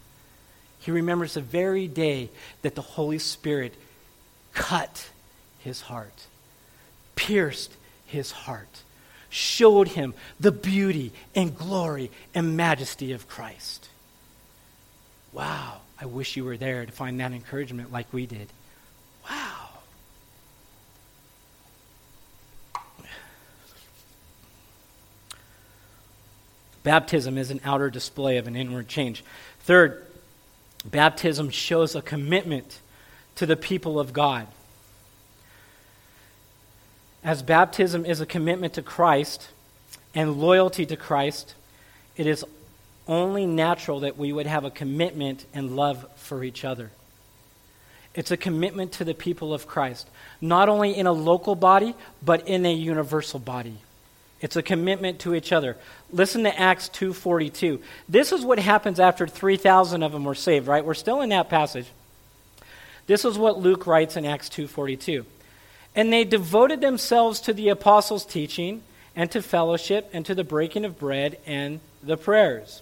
He 0.79 0.91
remembers 0.91 1.35
the 1.35 1.41
very 1.41 1.87
day 1.87 2.29
that 2.61 2.75
the 2.75 2.81
Holy 2.81 3.19
Spirit 3.19 3.73
cut 4.53 5.09
his 5.59 5.81
heart, 5.81 6.25
pierced 7.15 7.73
his 8.05 8.31
heart, 8.31 8.83
showed 9.29 9.89
him 9.89 10.13
the 10.39 10.51
beauty 10.51 11.11
and 11.35 11.57
glory 11.57 12.11
and 12.35 12.57
majesty 12.57 13.13
of 13.13 13.27
Christ. 13.27 13.89
Wow. 15.31 15.82
I 16.03 16.05
wish 16.05 16.35
you 16.35 16.43
were 16.43 16.57
there 16.57 16.85
to 16.85 16.91
find 16.91 17.17
that 17.21 17.31
encouragement 17.31 17.89
like 17.89 18.11
we 18.11 18.25
did. 18.25 18.49
Wow. 19.23 19.69
Baptism 26.83 27.37
is 27.37 27.51
an 27.51 27.61
outer 27.63 27.89
display 27.89 28.35
of 28.35 28.47
an 28.47 28.57
inward 28.57 28.89
change. 28.89 29.23
Third, 29.61 30.05
baptism 30.83 31.49
shows 31.49 31.95
a 31.95 32.01
commitment 32.01 32.81
to 33.35 33.45
the 33.45 33.55
people 33.55 33.97
of 33.97 34.11
God. 34.11 34.47
As 37.23 37.41
baptism 37.41 38.05
is 38.05 38.19
a 38.19 38.25
commitment 38.25 38.73
to 38.73 38.81
Christ 38.81 39.47
and 40.13 40.35
loyalty 40.35 40.85
to 40.85 40.97
Christ, 40.97 41.55
it 42.17 42.27
is 42.27 42.43
only 43.07 43.45
natural 43.45 44.01
that 44.01 44.17
we 44.17 44.31
would 44.31 44.47
have 44.47 44.63
a 44.63 44.71
commitment 44.71 45.45
and 45.53 45.75
love 45.75 46.05
for 46.15 46.43
each 46.43 46.63
other. 46.63 46.91
It's 48.15 48.31
a 48.31 48.37
commitment 48.37 48.91
to 48.93 49.03
the 49.03 49.13
people 49.13 49.53
of 49.53 49.67
Christ, 49.67 50.07
not 50.39 50.69
only 50.69 50.95
in 50.95 51.07
a 51.07 51.11
local 51.11 51.55
body, 51.55 51.95
but 52.23 52.47
in 52.47 52.65
a 52.65 52.73
universal 52.73 53.39
body. 53.39 53.77
It's 54.39 54.55
a 54.55 54.61
commitment 54.61 55.19
to 55.19 55.33
each 55.33 55.51
other. 55.51 55.77
Listen 56.11 56.43
to 56.43 56.59
Acts 56.59 56.89
2:42. 56.89 57.81
This 58.09 58.31
is 58.31 58.43
what 58.43 58.59
happens 58.59 58.99
after 58.99 59.25
3,000 59.25 60.03
of 60.03 60.11
them 60.11 60.25
were 60.25 60.35
saved, 60.35 60.67
right? 60.67 60.85
We're 60.85 60.93
still 60.93 61.21
in 61.21 61.29
that 61.29 61.49
passage. 61.49 61.87
This 63.07 63.25
is 63.25 63.37
what 63.37 63.59
Luke 63.59 63.87
writes 63.87 64.15
in 64.15 64.25
Acts 64.25 64.49
2:42. 64.49 65.25
And 65.95 66.11
they 66.11 66.23
devoted 66.23 66.81
themselves 66.81 67.39
to 67.41 67.53
the 67.53 67.69
apostles' 67.69 68.25
teaching 68.25 68.83
and 69.15 69.31
to 69.31 69.41
fellowship 69.41 70.09
and 70.11 70.25
to 70.25 70.35
the 70.35 70.43
breaking 70.43 70.85
of 70.85 70.99
bread 70.99 71.37
and 71.45 71.79
the 72.01 72.17
prayers. 72.17 72.81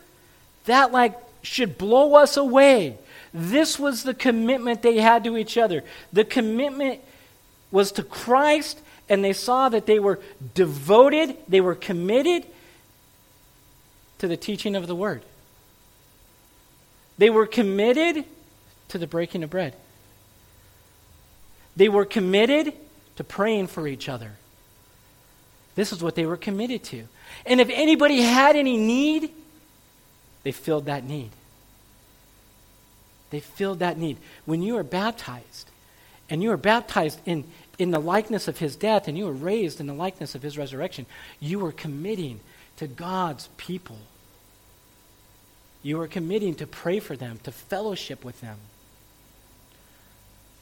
That 0.65 0.91
like 0.91 1.17
should 1.41 1.77
blow 1.77 2.15
us 2.15 2.37
away. 2.37 2.97
This 3.33 3.79
was 3.79 4.03
the 4.03 4.13
commitment 4.13 4.81
they 4.81 4.97
had 4.97 5.23
to 5.23 5.37
each 5.37 5.57
other. 5.57 5.83
The 6.11 6.25
commitment 6.25 7.01
was 7.71 7.91
to 7.93 8.03
Christ, 8.03 8.79
and 9.07 9.23
they 9.23 9.33
saw 9.33 9.69
that 9.69 9.85
they 9.85 9.99
were 9.99 10.19
devoted, 10.53 11.37
they 11.47 11.61
were 11.61 11.75
committed 11.75 12.45
to 14.19 14.27
the 14.27 14.37
teaching 14.37 14.75
of 14.75 14.87
the 14.87 14.95
word. 14.95 15.23
They 17.17 17.29
were 17.29 17.45
committed 17.45 18.25
to 18.89 18.97
the 18.97 19.07
breaking 19.07 19.43
of 19.43 19.49
bread. 19.49 19.75
They 21.75 21.87
were 21.89 22.05
committed 22.05 22.73
to 23.15 23.23
praying 23.23 23.67
for 23.67 23.87
each 23.87 24.09
other. 24.09 24.33
This 25.75 25.93
is 25.93 26.03
what 26.03 26.15
they 26.15 26.25
were 26.25 26.37
committed 26.37 26.83
to. 26.85 27.07
And 27.45 27.61
if 27.61 27.69
anybody 27.69 28.21
had 28.21 28.55
any 28.55 28.75
need, 28.75 29.31
they 30.43 30.51
filled 30.51 30.85
that 30.85 31.03
need. 31.03 31.31
They 33.29 33.39
filled 33.39 33.79
that 33.79 33.97
need. 33.97 34.17
When 34.45 34.61
you 34.61 34.77
are 34.77 34.83
baptized, 34.83 35.69
and 36.29 36.41
you 36.41 36.51
are 36.51 36.57
baptized 36.57 37.19
in, 37.25 37.45
in 37.77 37.91
the 37.91 37.99
likeness 37.99 38.47
of 38.47 38.59
his 38.59 38.75
death, 38.75 39.07
and 39.07 39.17
you 39.17 39.27
are 39.27 39.33
raised 39.33 39.79
in 39.79 39.87
the 39.87 39.93
likeness 39.93 40.35
of 40.35 40.41
his 40.41 40.57
resurrection, 40.57 41.05
you 41.39 41.65
are 41.65 41.71
committing 41.71 42.39
to 42.77 42.87
God's 42.87 43.49
people. 43.57 43.97
You 45.83 45.99
are 46.01 46.07
committing 46.07 46.55
to 46.55 46.67
pray 46.67 46.99
for 46.99 47.15
them, 47.15 47.39
to 47.43 47.51
fellowship 47.51 48.23
with 48.23 48.39
them. 48.41 48.57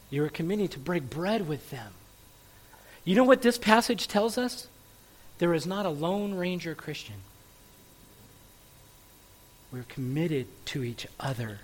You 0.10 0.24
are 0.24 0.30
committing 0.30 0.70
to 0.70 0.80
break 0.80 1.10
bread 1.10 1.48
with 1.48 1.70
them. 1.70 1.94
You 3.04 3.15
know 3.15 3.24
what 3.24 3.42
this 3.42 3.58
passage 3.58 4.08
tells 4.08 4.38
us? 4.38 4.68
There 5.39 5.54
is 5.54 5.65
not 5.65 5.86
a 5.86 5.89
Lone 5.89 6.36
Ranger 6.36 6.76
Christian. 6.76 7.15
We're 9.71 9.84
committed 9.84 10.47
to 10.65 10.84
each 10.84 11.08
other. 11.19 11.60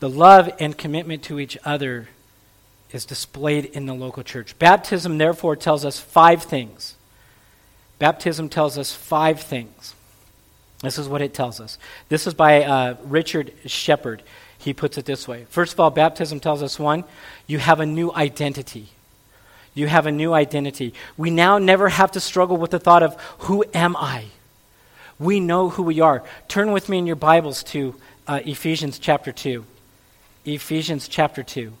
The 0.00 0.08
love 0.08 0.50
and 0.58 0.76
commitment 0.76 1.22
to 1.24 1.38
each 1.38 1.56
other 1.64 2.08
is 2.92 3.04
displayed 3.04 3.66
in 3.66 3.86
the 3.86 3.94
local 3.94 4.22
church. 4.22 4.58
Baptism, 4.58 5.18
therefore, 5.18 5.56
tells 5.56 5.84
us 5.84 5.98
five 5.98 6.42
things. 6.42 6.96
Baptism 7.98 8.48
tells 8.48 8.78
us 8.78 8.92
five 8.94 9.40
things. 9.40 9.94
This 10.82 10.98
is 10.98 11.08
what 11.08 11.22
it 11.22 11.34
tells 11.34 11.60
us. 11.60 11.78
This 12.08 12.26
is 12.26 12.34
by 12.34 12.64
uh, 12.64 12.96
Richard 13.04 13.52
Shepard. 13.66 14.22
He 14.58 14.74
puts 14.74 14.98
it 14.98 15.04
this 15.04 15.26
way 15.26 15.46
First 15.48 15.74
of 15.74 15.80
all, 15.80 15.90
baptism 15.90 16.40
tells 16.40 16.62
us 16.62 16.78
one, 16.78 17.04
you 17.46 17.58
have 17.58 17.80
a 17.80 17.86
new 17.86 18.12
identity. 18.12 18.88
You 19.72 19.86
have 19.86 20.06
a 20.06 20.12
new 20.12 20.32
identity. 20.32 20.94
We 21.16 21.30
now 21.30 21.58
never 21.58 21.88
have 21.88 22.12
to 22.12 22.20
struggle 22.20 22.56
with 22.56 22.70
the 22.70 22.78
thought 22.78 23.02
of, 23.02 23.20
who 23.40 23.64
am 23.72 23.96
I? 23.96 24.26
We 25.20 25.38
know 25.38 25.68
who 25.68 25.82
we 25.82 26.00
are. 26.00 26.24
Turn 26.48 26.72
with 26.72 26.88
me 26.88 26.96
in 26.96 27.06
your 27.06 27.14
Bibles 27.14 27.62
to 27.64 27.94
uh, 28.26 28.40
Ephesians 28.42 28.98
chapter 28.98 29.32
2. 29.32 29.66
Ephesians 30.46 31.08
chapter 31.08 31.42
2. 31.42 31.74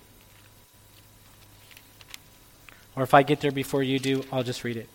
Or 2.96 3.02
if 3.02 3.14
I 3.14 3.22
get 3.22 3.40
there 3.40 3.50
before 3.50 3.82
you 3.82 3.98
do, 3.98 4.24
I'll 4.30 4.42
just 4.42 4.62
read 4.62 4.76
it. 4.76 4.90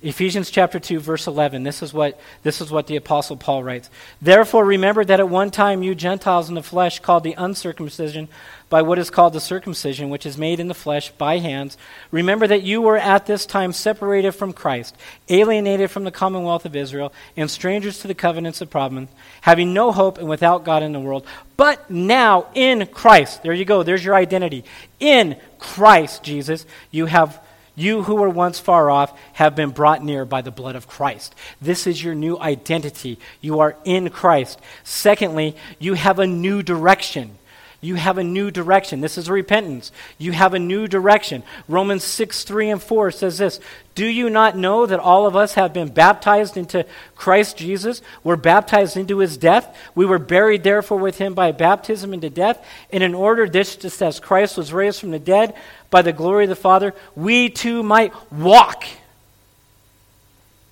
Ephesians 0.00 0.48
chapter 0.48 0.78
2 0.78 1.00
verse 1.00 1.26
11 1.26 1.64
this 1.64 1.82
is 1.82 1.92
what 1.92 2.20
this 2.44 2.60
is 2.60 2.70
what 2.70 2.86
the 2.86 2.94
apostle 2.94 3.36
Paul 3.36 3.64
writes. 3.64 3.90
Therefore 4.22 4.64
remember 4.64 5.04
that 5.04 5.18
at 5.18 5.28
one 5.28 5.50
time 5.50 5.82
you 5.82 5.96
Gentiles 5.96 6.48
in 6.48 6.54
the 6.54 6.62
flesh 6.62 7.00
called 7.00 7.24
the 7.24 7.34
uncircumcision 7.36 8.28
by 8.68 8.82
what 8.82 9.00
is 9.00 9.10
called 9.10 9.32
the 9.32 9.40
circumcision 9.40 10.08
which 10.08 10.24
is 10.24 10.38
made 10.38 10.60
in 10.60 10.68
the 10.68 10.74
flesh 10.74 11.10
by 11.10 11.38
hands. 11.38 11.76
Remember 12.12 12.46
that 12.46 12.62
you 12.62 12.80
were 12.80 12.96
at 12.96 13.26
this 13.26 13.44
time 13.44 13.72
separated 13.72 14.32
from 14.32 14.52
Christ 14.52 14.96
alienated 15.28 15.90
from 15.90 16.04
the 16.04 16.12
commonwealth 16.12 16.64
of 16.64 16.76
Israel 16.76 17.12
and 17.36 17.50
strangers 17.50 17.98
to 17.98 18.06
the 18.06 18.14
covenants 18.14 18.60
of 18.60 18.70
promise 18.70 19.08
having 19.40 19.74
no 19.74 19.90
hope 19.90 20.18
and 20.18 20.28
without 20.28 20.64
God 20.64 20.84
in 20.84 20.92
the 20.92 21.00
world. 21.00 21.26
But 21.56 21.90
now 21.90 22.46
in 22.54 22.86
Christ 22.86 23.42
there 23.42 23.52
you 23.52 23.64
go 23.64 23.82
there's 23.82 24.04
your 24.04 24.14
identity. 24.14 24.64
In 25.00 25.36
Christ 25.58 26.22
Jesus 26.22 26.66
you 26.92 27.06
have 27.06 27.42
you 27.78 28.02
who 28.02 28.16
were 28.16 28.28
once 28.28 28.58
far 28.58 28.90
off 28.90 29.16
have 29.34 29.54
been 29.54 29.70
brought 29.70 30.02
near 30.02 30.24
by 30.24 30.42
the 30.42 30.50
blood 30.50 30.76
of 30.76 30.88
Christ. 30.88 31.34
This 31.60 31.86
is 31.86 32.02
your 32.02 32.14
new 32.14 32.38
identity. 32.38 33.18
You 33.40 33.60
are 33.60 33.76
in 33.84 34.10
Christ. 34.10 34.60
Secondly, 34.84 35.56
you 35.78 35.94
have 35.94 36.18
a 36.18 36.26
new 36.26 36.62
direction. 36.62 37.38
You 37.80 37.94
have 37.94 38.18
a 38.18 38.24
new 38.24 38.50
direction. 38.50 39.00
This 39.00 39.16
is 39.16 39.30
repentance. 39.30 39.92
You 40.18 40.32
have 40.32 40.52
a 40.52 40.58
new 40.58 40.88
direction. 40.88 41.44
Romans 41.68 42.02
6, 42.02 42.42
3 42.42 42.70
and 42.70 42.82
4 42.82 43.12
says 43.12 43.38
this 43.38 43.60
Do 43.94 44.04
you 44.04 44.28
not 44.28 44.56
know 44.56 44.84
that 44.84 44.98
all 44.98 45.26
of 45.28 45.36
us 45.36 45.54
have 45.54 45.72
been 45.72 45.88
baptized 45.88 46.56
into 46.56 46.84
Christ 47.14 47.56
Jesus? 47.56 48.02
We're 48.24 48.34
baptized 48.34 48.96
into 48.96 49.18
his 49.18 49.36
death. 49.36 49.76
We 49.94 50.06
were 50.06 50.18
buried, 50.18 50.64
therefore, 50.64 50.98
with 50.98 51.18
him 51.18 51.34
by 51.34 51.52
baptism 51.52 52.12
into 52.12 52.30
death. 52.30 52.66
And 52.90 53.04
in 53.04 53.14
order, 53.14 53.48
this 53.48 53.76
just 53.76 54.02
as 54.02 54.18
Christ 54.18 54.56
was 54.56 54.72
raised 54.72 54.98
from 54.98 55.12
the 55.12 55.20
dead 55.20 55.54
by 55.90 56.02
the 56.02 56.12
glory 56.12 56.44
of 56.44 56.50
the 56.50 56.56
Father, 56.56 56.94
we 57.16 57.48
too 57.48 57.82
might 57.82 58.12
walk 58.32 58.84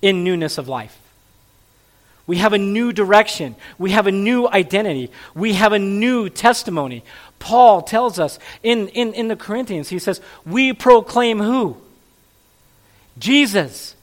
in 0.01 0.23
newness 0.23 0.57
of 0.57 0.67
life. 0.67 0.99
We 2.27 2.37
have 2.37 2.51
a 2.51 2.57
new 2.57 2.91
direction. 2.91 3.55
We 3.77 3.91
have 3.91 4.05
a 4.05 4.11
new 4.11 4.47
identity. 4.49 5.11
We 5.33 5.53
have 5.53 5.71
a 5.71 5.79
new 5.79 6.29
testimony. 6.29 7.03
Paul 7.39 7.81
tells 7.81 8.19
us 8.19 8.37
in, 8.61 8.89
in, 8.89 9.13
in 9.13 9.29
the 9.29 9.37
Corinthians, 9.37 9.89
he 9.89 9.97
says, 9.97 10.19
We 10.45 10.73
proclaim 10.73 11.39
who? 11.39 11.77
Jesus. 13.17 13.95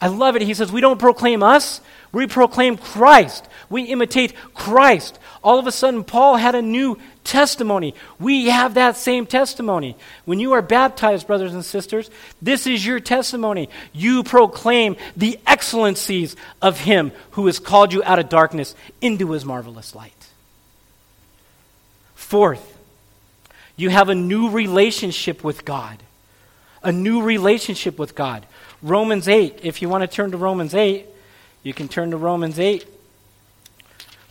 I 0.00 0.06
love 0.06 0.36
it. 0.36 0.42
He 0.42 0.54
says, 0.54 0.70
We 0.70 0.80
don't 0.80 1.00
proclaim 1.00 1.42
us, 1.42 1.80
we 2.12 2.26
proclaim 2.26 2.76
Christ. 2.76 3.48
We 3.68 3.84
imitate 3.84 4.34
Christ. 4.54 5.18
All 5.42 5.58
of 5.58 5.66
a 5.66 5.72
sudden, 5.72 6.04
Paul 6.04 6.36
had 6.36 6.54
a 6.54 6.62
new 6.62 6.98
testimony. 7.24 7.94
We 8.18 8.46
have 8.48 8.74
that 8.74 8.96
same 8.96 9.26
testimony. 9.26 9.96
When 10.24 10.40
you 10.40 10.52
are 10.52 10.62
baptized, 10.62 11.26
brothers 11.26 11.54
and 11.54 11.64
sisters, 11.64 12.10
this 12.40 12.66
is 12.66 12.84
your 12.84 13.00
testimony. 13.00 13.68
You 13.92 14.22
proclaim 14.22 14.96
the 15.16 15.38
excellencies 15.46 16.36
of 16.60 16.80
Him 16.80 17.12
who 17.32 17.46
has 17.46 17.58
called 17.58 17.92
you 17.92 18.02
out 18.04 18.18
of 18.18 18.28
darkness 18.28 18.74
into 19.00 19.32
His 19.32 19.44
marvelous 19.44 19.94
light. 19.94 20.12
Fourth, 22.14 22.78
you 23.76 23.90
have 23.90 24.08
a 24.08 24.14
new 24.14 24.50
relationship 24.50 25.44
with 25.44 25.64
God. 25.64 25.98
A 26.82 26.92
new 26.92 27.22
relationship 27.22 27.98
with 27.98 28.14
God. 28.14 28.44
Romans 28.82 29.28
8, 29.28 29.60
if 29.62 29.82
you 29.82 29.88
want 29.88 30.02
to 30.02 30.08
turn 30.08 30.32
to 30.32 30.36
Romans 30.36 30.74
8, 30.74 31.06
you 31.62 31.72
can 31.72 31.88
turn 31.88 32.10
to 32.10 32.16
Romans 32.16 32.58
8. 32.58 32.86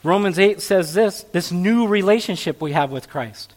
Romans 0.03 0.39
8 0.39 0.61
says 0.61 0.93
this 0.93 1.23
this 1.31 1.51
new 1.51 1.87
relationship 1.87 2.61
we 2.61 2.71
have 2.71 2.91
with 2.91 3.09
Christ. 3.09 3.53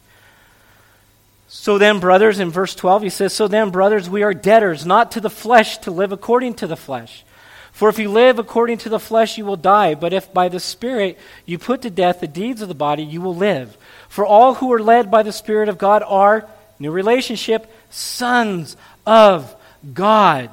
So 1.49 1.79
then, 1.79 2.01
brothers, 2.01 2.41
in 2.41 2.51
verse 2.51 2.75
12, 2.75 3.03
he 3.05 3.11
says, 3.11 3.33
So 3.33 3.47
then, 3.47 3.71
brothers, 3.71 4.11
we 4.11 4.25
are 4.25 4.35
debtors, 4.35 4.85
not 4.85 5.13
to 5.13 5.21
the 5.21 5.31
flesh, 5.31 5.79
to 5.79 5.91
live 5.91 6.11
according 6.11 6.55
to 6.55 6.67
the 6.67 6.77
flesh. 6.77 7.25
For 7.71 7.89
if 7.89 7.99
you 7.99 8.11
live 8.11 8.39
according 8.39 8.79
to 8.79 8.89
the 8.89 8.99
flesh, 8.99 9.39
you 9.39 9.45
will 9.45 9.57
die. 9.57 9.95
But 9.95 10.13
if 10.13 10.33
by 10.33 10.49
the 10.49 10.61
Spirit 10.61 11.19
you 11.47 11.59
put 11.59 11.83
to 11.83 11.91
death 11.91 12.21
the 12.21 12.27
deeds 12.27 12.61
of 12.61 12.69
the 12.69 12.75
body, 12.75 13.05
you 13.05 13.21
will 13.21 13.35
live. 13.35 13.77
For 14.09 14.27
all 14.27 14.55
who 14.55 14.73
are 14.73 14.83
led 14.83 15.11
by 15.11 15.23
the 15.23 15.33
Spirit 15.33 15.69
of 15.69 15.79
God 15.79 16.03
are, 16.07 16.49
new 16.79 16.91
relationship, 16.91 17.73
sons 17.91 18.77
of 19.07 19.55
God 19.93 20.51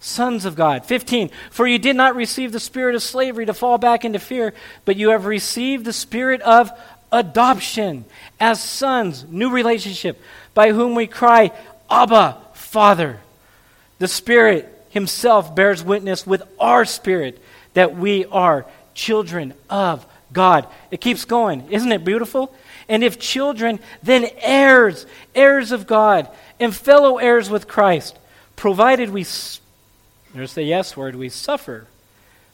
sons 0.00 0.44
of 0.44 0.54
God. 0.54 0.84
15, 0.86 1.30
for 1.50 1.66
you 1.66 1.78
did 1.78 1.96
not 1.96 2.16
receive 2.16 2.52
the 2.52 2.60
spirit 2.60 2.94
of 2.94 3.02
slavery 3.02 3.46
to 3.46 3.54
fall 3.54 3.78
back 3.78 4.04
into 4.04 4.18
fear, 4.18 4.54
but 4.84 4.96
you 4.96 5.10
have 5.10 5.26
received 5.26 5.84
the 5.84 5.92
spirit 5.92 6.40
of 6.42 6.70
adoption 7.10 8.04
as 8.38 8.62
sons, 8.62 9.24
new 9.28 9.50
relationship, 9.50 10.20
by 10.54 10.72
whom 10.72 10.94
we 10.94 11.06
cry, 11.06 11.50
Abba, 11.90 12.38
Father. 12.54 13.18
The 13.98 14.08
Spirit 14.08 14.72
Himself 14.90 15.54
bears 15.54 15.82
witness 15.82 16.26
with 16.26 16.42
our 16.60 16.84
spirit 16.84 17.42
that 17.74 17.96
we 17.96 18.24
are 18.26 18.66
children 18.94 19.54
of 19.68 20.06
God. 20.32 20.66
It 20.90 21.00
keeps 21.00 21.24
going. 21.24 21.70
Isn't 21.70 21.92
it 21.92 22.04
beautiful? 22.04 22.54
And 22.88 23.02
if 23.02 23.18
children, 23.18 23.80
then 24.02 24.28
heirs, 24.40 25.06
heirs 25.34 25.72
of 25.72 25.86
God, 25.86 26.28
and 26.60 26.74
fellow 26.74 27.18
heirs 27.18 27.50
with 27.50 27.68
Christ, 27.68 28.18
provided 28.56 29.10
we 29.10 29.24
there's 30.34 30.54
the 30.54 30.62
yes 30.62 30.96
word. 30.96 31.16
We 31.16 31.28
suffer 31.28 31.86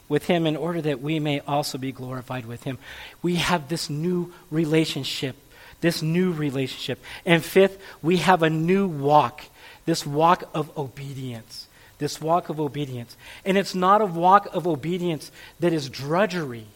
with 0.07 0.25
him 0.25 0.45
in 0.45 0.55
order 0.55 0.81
that 0.81 1.01
we 1.01 1.19
may 1.19 1.39
also 1.41 1.77
be 1.77 1.91
glorified 1.91 2.45
with 2.45 2.63
him. 2.63 2.77
We 3.21 3.35
have 3.35 3.69
this 3.69 3.89
new 3.89 4.33
relationship. 4.51 5.35
This 5.81 6.01
new 6.01 6.31
relationship. 6.31 7.01
And 7.25 7.43
fifth, 7.43 7.79
we 8.01 8.17
have 8.17 8.43
a 8.43 8.49
new 8.49 8.87
walk. 8.87 9.43
This 9.85 10.05
walk 10.05 10.49
of 10.53 10.75
obedience. 10.77 11.67
This 11.97 12.21
walk 12.21 12.49
of 12.49 12.59
obedience. 12.59 13.15
And 13.43 13.57
it's 13.57 13.75
not 13.75 14.01
a 14.01 14.05
walk 14.05 14.47
of 14.53 14.67
obedience 14.67 15.31
that 15.59 15.73
is 15.73 15.89
drudgery, 15.89 16.67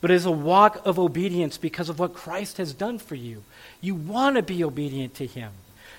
but 0.00 0.10
is 0.10 0.26
a 0.26 0.30
walk 0.30 0.82
of 0.84 0.98
obedience 0.98 1.58
because 1.58 1.88
of 1.88 1.98
what 1.98 2.14
Christ 2.14 2.58
has 2.58 2.72
done 2.72 2.98
for 2.98 3.14
you. 3.14 3.42
You 3.80 3.94
want 3.94 4.36
to 4.36 4.42
be 4.42 4.62
obedient 4.62 5.14
to 5.14 5.26
him. 5.26 5.52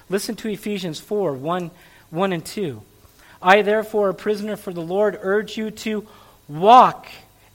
Listen 0.10 0.36
to 0.38 0.50
Ephesians 0.50 1.00
4 1.00 1.34
1, 1.34 1.72
1 2.10 2.34
and 2.34 2.46
2. 2.46 2.82
I, 3.42 3.62
therefore, 3.62 4.10
a 4.10 4.14
prisoner 4.14 4.56
for 4.56 4.74
the 4.74 4.82
Lord, 4.82 5.18
urge 5.22 5.58
you 5.58 5.72
to 5.72 6.08
walk 6.48 7.08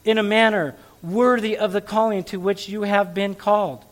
in 0.05 0.19
a 0.19 0.23
manner 0.23 0.75
worthy 1.03 1.57
of 1.57 1.73
the 1.73 1.81
calling 1.81 2.25
to 2.25 2.39
which 2.39 2.69
you 2.69 2.83
have 2.83 3.15
been 3.15 3.35
called, 3.35 3.85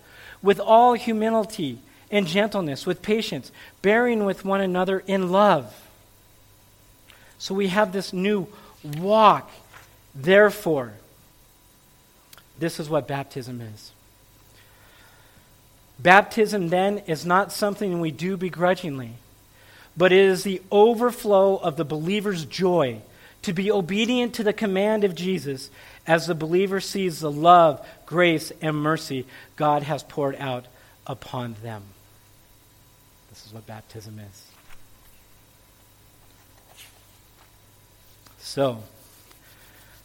with 0.43 0.61
all 0.61 0.95
humility 0.95 1.79
and 2.11 2.27
gentleness, 2.27 2.87
with 2.87 3.03
patience, 3.03 3.51
bearing 3.83 4.25
with 4.25 4.45
one 4.45 4.61
another 4.61 5.01
in 5.07 5.31
love. 5.31 5.75
So 7.39 7.55
we 7.55 7.69
have 7.69 7.93
this 7.93 8.13
new 8.13 8.47
walk. 8.99 9.51
Therefore, 10.15 10.93
this 12.59 12.79
is 12.79 12.89
what 12.89 13.09
baptism 13.09 13.61
is. 13.61 13.93
Baptism, 15.99 16.69
then, 16.69 16.99
is 17.07 17.27
not 17.27 17.53
something 17.53 18.01
we 18.01 18.11
do 18.11 18.37
begrudgingly 18.37 19.13
but 19.97 20.13
it 20.13 20.19
is 20.19 20.45
the 20.45 20.63
overflow 20.71 21.57
of 21.57 21.77
the 21.77 21.85
believer's 21.85 22.45
joy 22.45 23.01
to 23.43 23.53
be 23.53 23.71
obedient 23.71 24.35
to 24.35 24.45
the 24.45 24.53
command 24.53 25.05
of 25.05 25.15
Jesus 25.15 25.71
as 26.07 26.27
the 26.27 26.35
believer 26.35 26.81
sees 26.81 27.21
the 27.21 27.31
love, 27.31 27.87
grace, 28.07 28.53
and 28.61 28.77
mercy 28.77 29.27
God 29.57 29.83
has 29.83 30.03
poured 30.03 30.37
out 30.37 30.67
upon 31.07 31.57
them. 31.63 31.83
This 33.31 33.47
is 33.47 33.53
what 33.53 33.67
baptism 33.67 34.19
is. 34.19 34.47
So, 38.39 38.83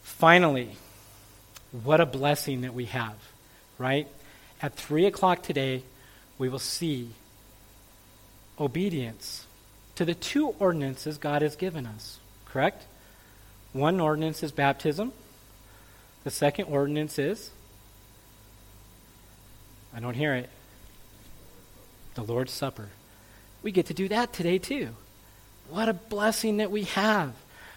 finally, 0.02 0.76
what 1.82 2.00
a 2.00 2.06
blessing 2.06 2.60
that 2.62 2.74
we 2.74 2.86
have, 2.86 3.16
right? 3.78 4.06
At 4.62 4.74
3 4.74 5.06
o'clock 5.06 5.42
today, 5.42 5.82
we 6.38 6.48
will 6.48 6.58
see 6.58 7.10
obedience 8.58 9.45
to 9.96 10.04
the 10.04 10.14
two 10.14 10.48
ordinances 10.58 11.18
God 11.18 11.42
has 11.42 11.56
given 11.56 11.86
us. 11.86 12.18
Correct? 12.46 12.84
One 13.72 14.00
ordinance 14.00 14.42
is 14.42 14.52
baptism. 14.52 15.12
The 16.24 16.30
second 16.30 16.66
ordinance 16.66 17.18
is 17.18 17.50
I 19.94 20.00
don't 20.00 20.14
hear 20.14 20.34
it. 20.34 20.50
The 22.14 22.22
Lord's 22.22 22.52
Supper. 22.52 22.90
We 23.62 23.72
get 23.72 23.86
to 23.86 23.94
do 23.94 24.08
that 24.08 24.32
today 24.32 24.58
too. 24.58 24.90
What 25.70 25.88
a 25.88 25.94
blessing 25.94 26.58
that 26.58 26.70
we 26.70 26.84
have. 26.84 27.32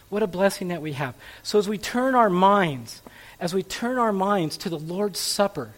What 0.10 0.24
a 0.24 0.28
blessing 0.28 0.70
that 0.70 0.82
we 0.82 0.94
have. 0.94 1.16
So 1.44 1.60
as 1.60 1.70
we 1.70 1.78
turn 1.78 2.16
our 2.16 2.30
minds, 2.30 3.02
as 3.40 3.54
we 3.54 3.64
turn 3.64 3.98
our 3.98 4.12
minds 4.12 4.58
to 4.58 4.70
the 4.70 4.78
Lord's 4.78 5.20
Supper, 5.20 5.72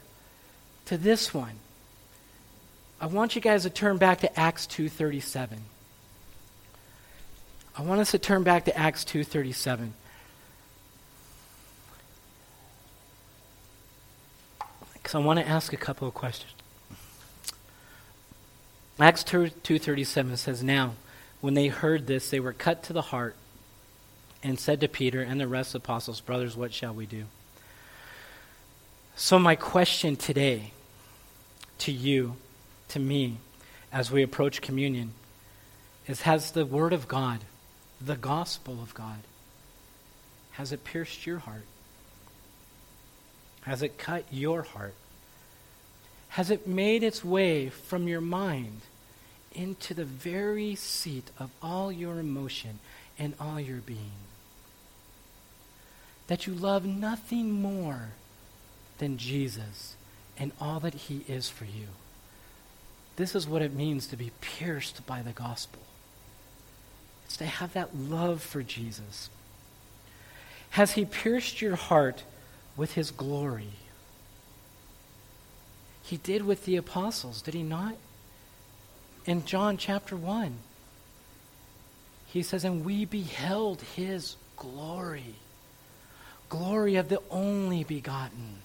to 0.86 0.98
this 0.98 1.34
one, 1.34 1.60
I 3.00 3.08
want 3.08 3.36
you 3.36 3.42
guys 3.42 3.64
to 3.64 3.70
turn 3.70 3.98
back 3.98 4.22
to 4.22 4.40
Acts 4.40 4.66
2:37. 4.68 5.60
I 7.78 7.84
want 7.84 8.02
us 8.02 8.12
to 8.12 8.20
turn 8.20 8.44
back 8.44 8.66
to 8.66 8.78
Acts 8.78 9.06
2:37. 9.06 9.94
Cuz 15.04 15.16
I 15.16 15.20
want 15.20 15.40
to 15.40 15.48
ask 15.48 15.74
a 15.74 15.78
couple 15.78 16.08
of 16.08 16.14
questions. 16.14 16.54
Acts 19.00 19.24
2:37 19.24 20.38
says 20.38 20.62
now 20.62 20.96
when 21.40 21.54
they 21.54 21.68
heard 21.68 22.08
this 22.08 22.30
they 22.30 22.40
were 22.40 22.54
cut 22.54 22.84
to 22.84 22.94
the 22.94 23.02
heart 23.02 23.36
and 24.44 24.60
said 24.60 24.80
to 24.82 24.88
Peter 24.88 25.22
and 25.22 25.40
the 25.40 25.48
rest 25.48 25.74
of 25.74 25.82
the 25.82 25.86
apostles 25.86 26.22
brothers 26.22 26.56
what 26.56 26.74
shall 26.74 26.94
we 26.94 27.06
do? 27.06 27.26
So 29.16 29.40
my 29.40 29.56
question 29.56 30.16
today 30.16 30.72
to 31.80 31.92
you 31.92 32.36
to 32.90 33.00
me 33.00 33.38
as 33.92 34.12
we 34.12 34.22
approach 34.22 34.62
communion 34.62 35.14
is 36.08 36.22
Has 36.22 36.52
the 36.52 36.66
Word 36.66 36.94
of 36.94 37.08
God, 37.08 37.40
the 38.04 38.16
gospel 38.16 38.82
of 38.82 38.94
God, 38.94 39.20
has 40.52 40.72
it 40.72 40.84
pierced 40.84 41.26
your 41.26 41.40
heart? 41.40 41.66
Has 43.62 43.82
it 43.82 43.98
cut 43.98 44.26
your 44.32 44.64
heart? 44.64 44.96
Has 46.30 46.50
it 46.50 46.68
made 46.68 47.04
its 47.04 47.24
way 47.24 47.70
from 47.70 48.08
your 48.08 48.22
mind 48.22 48.82
into 49.54 49.94
the 49.94 50.06
very 50.06 50.76
seat 50.76 51.30
of 51.38 51.52
all 51.62 51.92
your 51.92 52.20
emotion 52.20 52.80
and 53.20 53.34
all 53.40 53.60
your 53.60 53.78
being? 53.78 54.12
That 56.28 56.48
you 56.48 56.54
love 56.54 56.86
nothing 56.86 57.52
more 57.52 58.10
than 58.98 59.18
Jesus 59.18 59.96
and 60.38 60.52
all 60.60 60.80
that 60.80 60.94
he 60.94 61.24
is 61.28 61.50
for 61.50 61.66
you. 61.66 61.88
This 63.18 63.36
is 63.36 63.48
what 63.48 63.62
it 63.62 63.74
means 63.74 64.08
to 64.08 64.16
be 64.16 64.32
pierced 64.42 65.06
by 65.06 65.22
the 65.22 65.34
gospel. 65.34 65.82
It's 67.32 67.38
to 67.38 67.46
have 67.46 67.72
that 67.72 67.96
love 67.96 68.42
for 68.44 68.62
Jesus. 68.62 69.30
Has 70.72 70.92
he 70.92 71.06
pierced 71.06 71.62
your 71.62 71.78
heart 71.78 72.26
with 72.76 72.96
his 72.96 73.10
glory? 73.10 73.70
He 76.04 76.18
did 76.18 76.46
with 76.46 76.66
the 76.66 76.76
apostles, 76.76 77.42
did 77.42 77.54
he 77.54 77.64
not? 77.64 77.96
In 79.26 79.46
John 79.46 79.78
chapter 79.78 80.18
1, 80.18 80.58
he 82.26 82.44
says, 82.44 82.66
And 82.66 82.84
we 82.84 83.06
beheld 83.06 83.82
his 83.96 84.36
glory, 84.58 85.36
glory 86.50 86.98
of 86.98 87.08
the 87.08 87.22
only 87.30 87.86
begotten. 87.86 88.58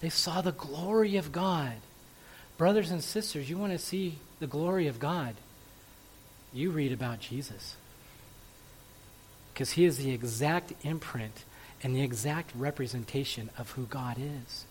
They 0.00 0.10
saw 0.10 0.42
the 0.42 0.52
glory 0.52 1.16
of 1.16 1.32
God. 1.32 1.76
Brothers 2.58 2.90
and 2.90 3.02
sisters, 3.02 3.48
you 3.48 3.56
want 3.56 3.72
to 3.72 3.78
see 3.78 4.18
the 4.40 4.46
glory 4.46 4.88
of 4.88 4.98
God, 4.98 5.36
you 6.52 6.70
read 6.70 6.92
about 6.92 7.20
Jesus. 7.20 7.76
Because 9.52 9.72
he 9.72 9.84
is 9.84 9.98
the 9.98 10.12
exact 10.12 10.72
imprint 10.82 11.44
and 11.82 11.94
the 11.94 12.02
exact 12.02 12.50
representation 12.56 13.50
of 13.58 13.70
who 13.72 13.84
God 13.84 14.16
is. 14.18 14.64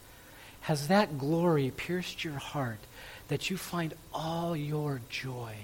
Has 0.61 0.87
that 0.87 1.17
glory 1.17 1.71
pierced 1.75 2.23
your 2.23 2.37
heart 2.37 2.79
that 3.27 3.49
you 3.49 3.57
find 3.57 3.93
all 4.13 4.55
your 4.55 5.01
joy 5.09 5.55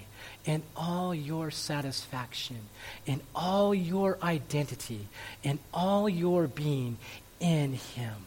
and 0.46 0.64
all 0.76 1.14
your 1.14 1.52
satisfaction 1.52 2.60
and 3.08 3.22
all 3.36 3.74
your 3.74 4.18
identity 4.22 5.08
and 5.44 5.60
all 5.74 6.08
your 6.08 6.48
being 6.48 6.98
in 7.40 7.74
him? 7.74 8.26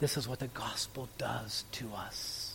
This 0.00 0.16
is 0.16 0.28
what 0.28 0.38
the 0.38 0.48
gospel 0.48 1.08
does 1.18 1.64
to 1.72 1.90
us. 1.94 2.53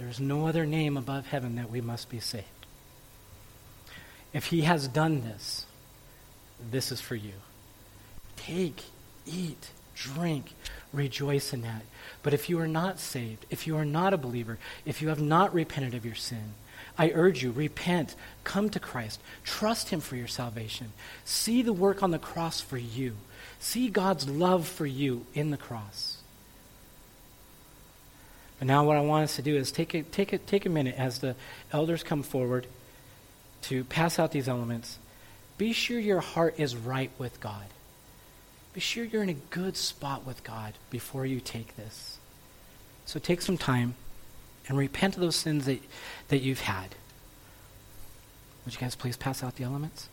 There 0.00 0.08
is 0.08 0.18
no 0.18 0.46
other 0.46 0.64
name 0.64 0.96
above 0.96 1.26
heaven 1.26 1.56
that 1.56 1.70
we 1.70 1.82
must 1.82 2.08
be 2.08 2.20
saved. 2.20 2.46
If 4.32 4.46
he 4.46 4.62
has 4.62 4.88
done 4.88 5.20
this, 5.20 5.66
this 6.70 6.90
is 6.90 7.02
for 7.02 7.16
you. 7.16 7.34
Take, 8.34 8.82
eat, 9.26 9.68
drink, 9.94 10.54
rejoice 10.94 11.52
in 11.52 11.60
that. 11.62 11.82
But 12.22 12.32
if 12.32 12.48
you 12.48 12.58
are 12.60 12.66
not 12.66 12.98
saved, 12.98 13.44
if 13.50 13.66
you 13.66 13.76
are 13.76 13.84
not 13.84 14.14
a 14.14 14.16
believer, 14.16 14.58
if 14.86 15.02
you 15.02 15.08
have 15.08 15.20
not 15.20 15.52
repented 15.52 15.94
of 15.94 16.06
your 16.06 16.14
sin, 16.14 16.54
I 16.96 17.10
urge 17.10 17.42
you, 17.42 17.50
repent, 17.50 18.14
come 18.42 18.70
to 18.70 18.80
Christ, 18.80 19.20
trust 19.44 19.90
him 19.90 20.00
for 20.00 20.16
your 20.16 20.28
salvation. 20.28 20.94
See 21.26 21.60
the 21.60 21.74
work 21.74 22.02
on 22.02 22.10
the 22.10 22.18
cross 22.18 22.62
for 22.62 22.78
you. 22.78 23.16
See 23.58 23.90
God's 23.90 24.26
love 24.26 24.66
for 24.66 24.86
you 24.86 25.26
in 25.34 25.50
the 25.50 25.58
cross. 25.58 26.19
But 28.60 28.66
now, 28.66 28.84
what 28.84 28.98
I 28.98 29.00
want 29.00 29.24
us 29.24 29.36
to 29.36 29.42
do 29.42 29.56
is 29.56 29.72
take 29.72 29.94
a, 29.94 30.02
take 30.02 30.34
a, 30.34 30.38
take 30.38 30.66
a 30.66 30.68
minute 30.68 30.94
as 30.98 31.20
the 31.20 31.34
elders 31.72 32.02
come 32.02 32.22
forward 32.22 32.66
to 33.62 33.84
pass 33.84 34.18
out 34.18 34.32
these 34.32 34.48
elements. 34.48 34.98
Be 35.56 35.72
sure 35.72 35.98
your 35.98 36.20
heart 36.20 36.56
is 36.58 36.76
right 36.76 37.10
with 37.18 37.40
God. 37.40 37.64
Be 38.74 38.80
sure 38.80 39.02
you're 39.02 39.22
in 39.22 39.30
a 39.30 39.34
good 39.34 39.78
spot 39.78 40.26
with 40.26 40.44
God 40.44 40.74
before 40.90 41.24
you 41.24 41.40
take 41.40 41.74
this. 41.76 42.18
So 43.06 43.18
take 43.18 43.40
some 43.40 43.56
time 43.56 43.94
and 44.68 44.76
repent 44.76 45.14
of 45.14 45.22
those 45.22 45.36
sins 45.36 45.64
that, 45.64 45.80
that 46.28 46.42
you've 46.42 46.60
had. 46.60 46.94
Would 48.64 48.74
you 48.74 48.80
guys 48.80 48.94
please 48.94 49.16
pass 49.16 49.42
out 49.42 49.56
the 49.56 49.64
elements? 49.64 50.10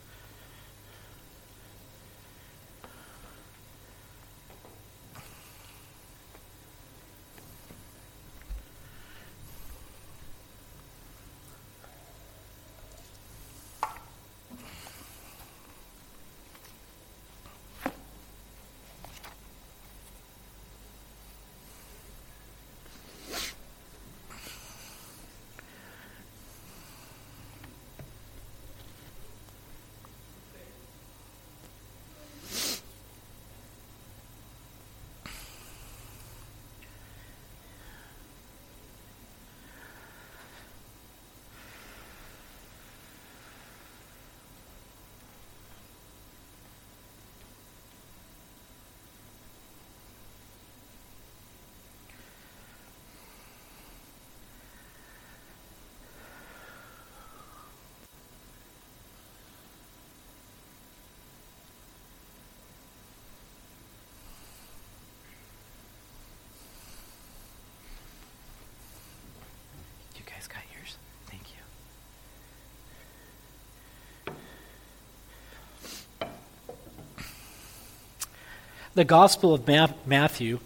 The 78.98 79.06
Gospel 79.06 79.54
of 79.54 79.68
Matthew, 80.08 80.58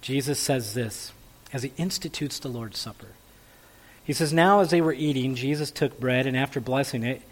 Jesus 0.00 0.40
says 0.40 0.74
this 0.74 1.12
as 1.52 1.62
he 1.62 1.72
institutes 1.76 2.40
the 2.40 2.48
Lord's 2.48 2.80
Supper. 2.80 3.06
He 4.02 4.12
says, 4.12 4.32
Now 4.32 4.58
as 4.58 4.70
they 4.70 4.80
were 4.80 4.92
eating, 4.92 5.36
Jesus 5.36 5.70
took 5.70 6.00
bread 6.00 6.26
and 6.26 6.36
after 6.36 6.58
blessing 6.58 7.04
it, 7.04 7.22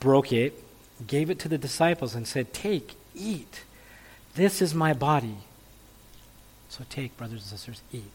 broke 0.00 0.32
it, 0.32 0.64
gave 1.06 1.28
it 1.28 1.38
to 1.40 1.48
the 1.48 1.58
disciples, 1.58 2.14
and 2.14 2.26
said, 2.26 2.54
Take, 2.54 2.94
eat. 3.14 3.64
This 4.34 4.62
is 4.62 4.72
my 4.72 4.94
body. 4.94 5.36
So 6.70 6.84
take, 6.88 7.14
brothers 7.18 7.42
and 7.42 7.50
sisters, 7.50 7.82
eat. 7.92 8.14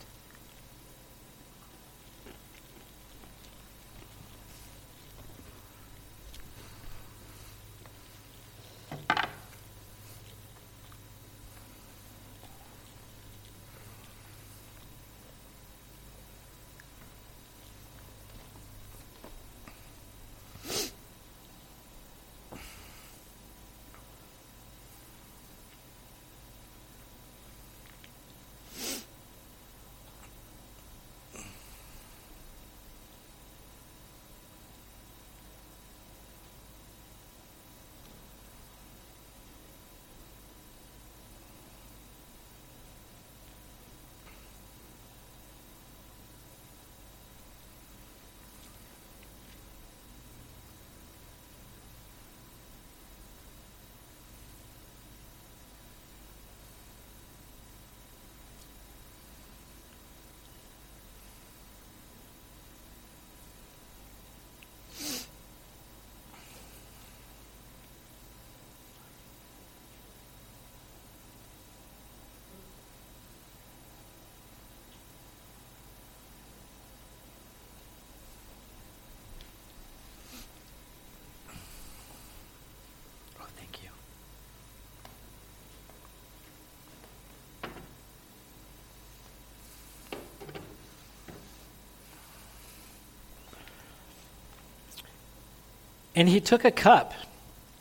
And 96.16 96.30
he 96.30 96.40
took 96.40 96.64
a 96.64 96.72
cup, 96.72 97.14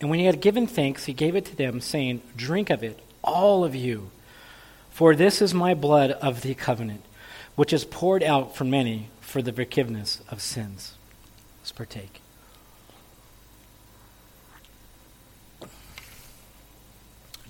and 0.01 0.09
when 0.09 0.19
he 0.19 0.27
had 0.27 0.41
given 0.41 0.67
thanks, 0.67 1.05
he 1.05 1.13
gave 1.13 1.37
it 1.37 1.45
to 1.47 1.57
them, 1.57 1.81
saying, 1.81 2.23
Drink 2.37 2.71
of 2.71 2.83
it, 2.83 2.99
all 3.23 3.65
of 3.65 3.75
you, 3.75 4.11
for 4.91 5.15
this 5.15 5.43
is 5.43 5.53
my 5.53 5.75
blood 5.75 6.13
of 6.13 6.43
the 6.43 6.55
covenant, 6.55 7.05
which 7.55 7.73
is 7.73 7.85
poured 7.85 8.23
out 8.23 8.57
for 8.57 8.65
many 8.65 9.09
for 9.21 9.43
the 9.43 9.53
forgiveness 9.53 10.23
of 10.31 10.41
sins. 10.41 10.95
Let's 11.61 11.73
partake. 11.73 12.21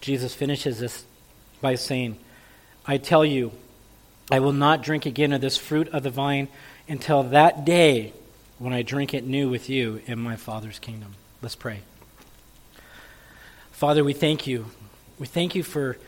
Jesus 0.00 0.34
finishes 0.34 0.80
this 0.80 1.04
by 1.60 1.76
saying, 1.76 2.18
I 2.84 2.98
tell 2.98 3.24
you, 3.24 3.52
I 4.30 4.40
will 4.40 4.52
not 4.52 4.82
drink 4.82 5.06
again 5.06 5.32
of 5.32 5.40
this 5.40 5.56
fruit 5.56 5.88
of 5.88 6.02
the 6.02 6.10
vine 6.10 6.48
until 6.88 7.22
that 7.22 7.64
day 7.64 8.12
when 8.62 8.72
I 8.72 8.82
drink 8.82 9.12
it 9.12 9.26
new 9.26 9.50
with 9.50 9.68
you 9.68 10.00
in 10.06 10.20
my 10.20 10.36
Father's 10.36 10.78
kingdom. 10.78 11.14
Let's 11.42 11.56
pray. 11.56 11.80
Father, 13.72 14.04
we 14.04 14.12
thank 14.12 14.46
you. 14.46 14.66
We 15.18 15.26
thank 15.26 15.56
you 15.56 15.64
for 15.64 15.98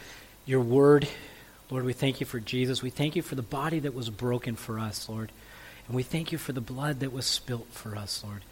your 0.47 0.61
word. 0.61 1.09
Lord, 1.69 1.85
we 1.85 1.93
thank 1.93 2.21
you 2.21 2.27
for 2.27 2.39
Jesus. 2.39 2.81
We 2.81 2.91
thank 2.91 3.17
you 3.17 3.23
for 3.23 3.35
the 3.35 3.43
body 3.43 3.81
that 3.81 3.93
was 3.93 4.09
broken 4.09 4.55
for 4.55 4.79
us, 4.79 5.09
Lord. 5.09 5.33
And 5.89 5.97
we 5.97 6.05
thank 6.05 6.31
you 6.31 6.39
for 6.39 6.53
the 6.53 6.61
blood 6.61 7.01
that 7.01 7.13
was 7.13 7.27
spilt 7.27 7.67
for 7.73 7.97
us, 7.97 8.23
Lord. 8.25 8.43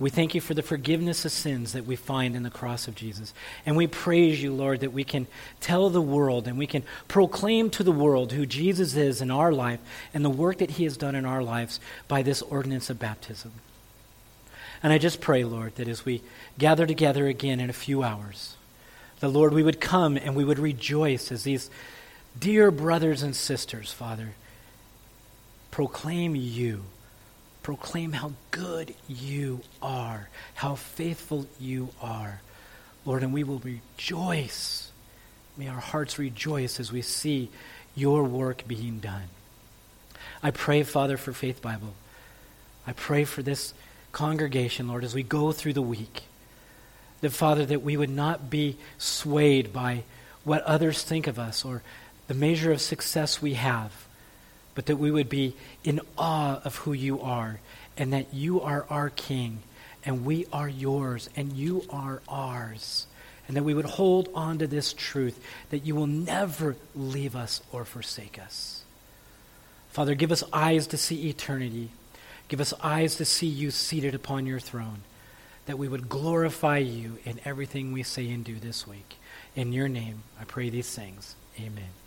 We 0.00 0.08
thank 0.08 0.34
you 0.34 0.40
for 0.40 0.54
the 0.54 0.62
forgiveness 0.62 1.26
of 1.26 1.30
sins 1.30 1.74
that 1.74 1.84
we 1.84 1.94
find 1.94 2.34
in 2.34 2.42
the 2.42 2.50
cross 2.50 2.88
of 2.88 2.94
Jesus. 2.94 3.34
And 3.66 3.76
we 3.76 3.86
praise 3.86 4.42
you, 4.42 4.50
Lord, 4.50 4.80
that 4.80 4.94
we 4.94 5.04
can 5.04 5.26
tell 5.60 5.90
the 5.90 6.00
world 6.00 6.48
and 6.48 6.58
we 6.58 6.66
can 6.66 6.84
proclaim 7.06 7.68
to 7.70 7.84
the 7.84 7.92
world 7.92 8.32
who 8.32 8.46
Jesus 8.46 8.96
is 8.96 9.20
in 9.20 9.30
our 9.30 9.52
life 9.52 9.78
and 10.14 10.24
the 10.24 10.30
work 10.30 10.56
that 10.58 10.72
he 10.72 10.84
has 10.84 10.96
done 10.96 11.14
in 11.14 11.26
our 11.26 11.42
lives 11.42 11.80
by 12.08 12.22
this 12.22 12.40
ordinance 12.40 12.88
of 12.88 12.98
baptism. 12.98 13.52
And 14.82 14.90
I 14.90 14.96
just 14.96 15.20
pray, 15.20 15.44
Lord, 15.44 15.76
that 15.76 15.86
as 15.86 16.06
we 16.06 16.22
gather 16.56 16.86
together 16.86 17.26
again 17.26 17.60
in 17.60 17.68
a 17.68 17.74
few 17.74 18.02
hours, 18.02 18.56
the 19.20 19.28
Lord, 19.28 19.52
we 19.52 19.62
would 19.62 19.82
come 19.82 20.16
and 20.16 20.34
we 20.34 20.44
would 20.44 20.58
rejoice 20.58 21.30
as 21.30 21.44
these 21.44 21.68
dear 22.38 22.70
brothers 22.70 23.22
and 23.22 23.36
sisters, 23.36 23.92
Father, 23.92 24.30
proclaim 25.70 26.34
you 26.34 26.84
proclaim 27.62 28.12
how 28.12 28.32
good 28.50 28.94
you 29.08 29.60
are, 29.82 30.28
how 30.54 30.74
faithful 30.74 31.46
you 31.58 31.90
are. 32.00 32.40
Lord, 33.04 33.22
and 33.22 33.32
we 33.32 33.44
will 33.44 33.58
rejoice. 33.58 34.90
May 35.56 35.68
our 35.68 35.80
hearts 35.80 36.18
rejoice 36.18 36.80
as 36.80 36.92
we 36.92 37.02
see 37.02 37.50
your 37.94 38.24
work 38.24 38.66
being 38.66 38.98
done. 38.98 39.28
I 40.42 40.50
pray, 40.50 40.82
Father, 40.82 41.16
for 41.16 41.32
Faith 41.32 41.60
Bible. 41.60 41.94
I 42.86 42.92
pray 42.92 43.24
for 43.24 43.42
this 43.42 43.74
congregation, 44.12 44.88
Lord, 44.88 45.04
as 45.04 45.14
we 45.14 45.22
go 45.22 45.52
through 45.52 45.74
the 45.74 45.82
week. 45.82 46.22
That, 47.20 47.30
Father, 47.30 47.66
that 47.66 47.82
we 47.82 47.96
would 47.96 48.10
not 48.10 48.48
be 48.48 48.78
swayed 48.96 49.72
by 49.72 50.04
what 50.44 50.62
others 50.62 51.02
think 51.02 51.26
of 51.26 51.38
us 51.38 51.64
or 51.64 51.82
the 52.26 52.34
measure 52.34 52.72
of 52.72 52.80
success 52.80 53.42
we 53.42 53.54
have 53.54 53.92
but 54.80 54.86
that 54.86 54.96
we 54.96 55.10
would 55.10 55.28
be 55.28 55.54
in 55.84 56.00
awe 56.16 56.58
of 56.64 56.74
who 56.76 56.94
you 56.94 57.20
are 57.20 57.60
and 57.98 58.14
that 58.14 58.32
you 58.32 58.62
are 58.62 58.86
our 58.88 59.10
King 59.10 59.58
and 60.06 60.24
we 60.24 60.46
are 60.54 60.70
yours 60.70 61.28
and 61.36 61.52
you 61.52 61.84
are 61.90 62.22
ours. 62.26 63.06
And 63.46 63.58
that 63.58 63.62
we 63.62 63.74
would 63.74 63.84
hold 63.84 64.30
on 64.34 64.56
to 64.56 64.66
this 64.66 64.94
truth 64.94 65.38
that 65.68 65.84
you 65.84 65.94
will 65.94 66.06
never 66.06 66.76
leave 66.96 67.36
us 67.36 67.60
or 67.70 67.84
forsake 67.84 68.38
us. 68.40 68.82
Father, 69.90 70.14
give 70.14 70.32
us 70.32 70.44
eyes 70.50 70.86
to 70.86 70.96
see 70.96 71.28
eternity. 71.28 71.90
Give 72.48 72.62
us 72.62 72.72
eyes 72.82 73.16
to 73.16 73.26
see 73.26 73.48
you 73.48 73.70
seated 73.70 74.14
upon 74.14 74.46
your 74.46 74.60
throne. 74.60 75.02
That 75.66 75.78
we 75.78 75.88
would 75.88 76.08
glorify 76.08 76.78
you 76.78 77.18
in 77.26 77.38
everything 77.44 77.92
we 77.92 78.02
say 78.02 78.30
and 78.30 78.42
do 78.42 78.54
this 78.54 78.86
week. 78.86 79.18
In 79.54 79.74
your 79.74 79.88
name, 79.88 80.22
I 80.40 80.44
pray 80.44 80.70
these 80.70 80.94
things. 80.94 81.34
Amen. 81.58 81.99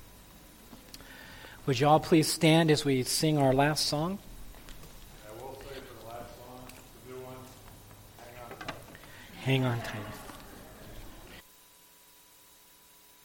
Would 1.66 1.80
you 1.80 1.88
all 1.88 2.00
please 2.02 2.32
stand 2.32 2.70
as 2.70 2.84
we 2.84 3.04
sing 3.04 3.38
our 3.38 3.54
last 3.54 3.86
song? 3.86 4.20
I 5.26 5.42
will 5.42 5.56
say 5.56 5.80
for 5.80 6.04
the 6.04 6.10
last 6.10 6.36
song, 6.36 6.68
the 7.08 7.14
new 7.14 7.20
one, 7.22 7.36
hang 8.18 9.64
on. 9.64 9.74
Hang 9.74 9.80
on 9.80 9.82
tight. 9.82 10.23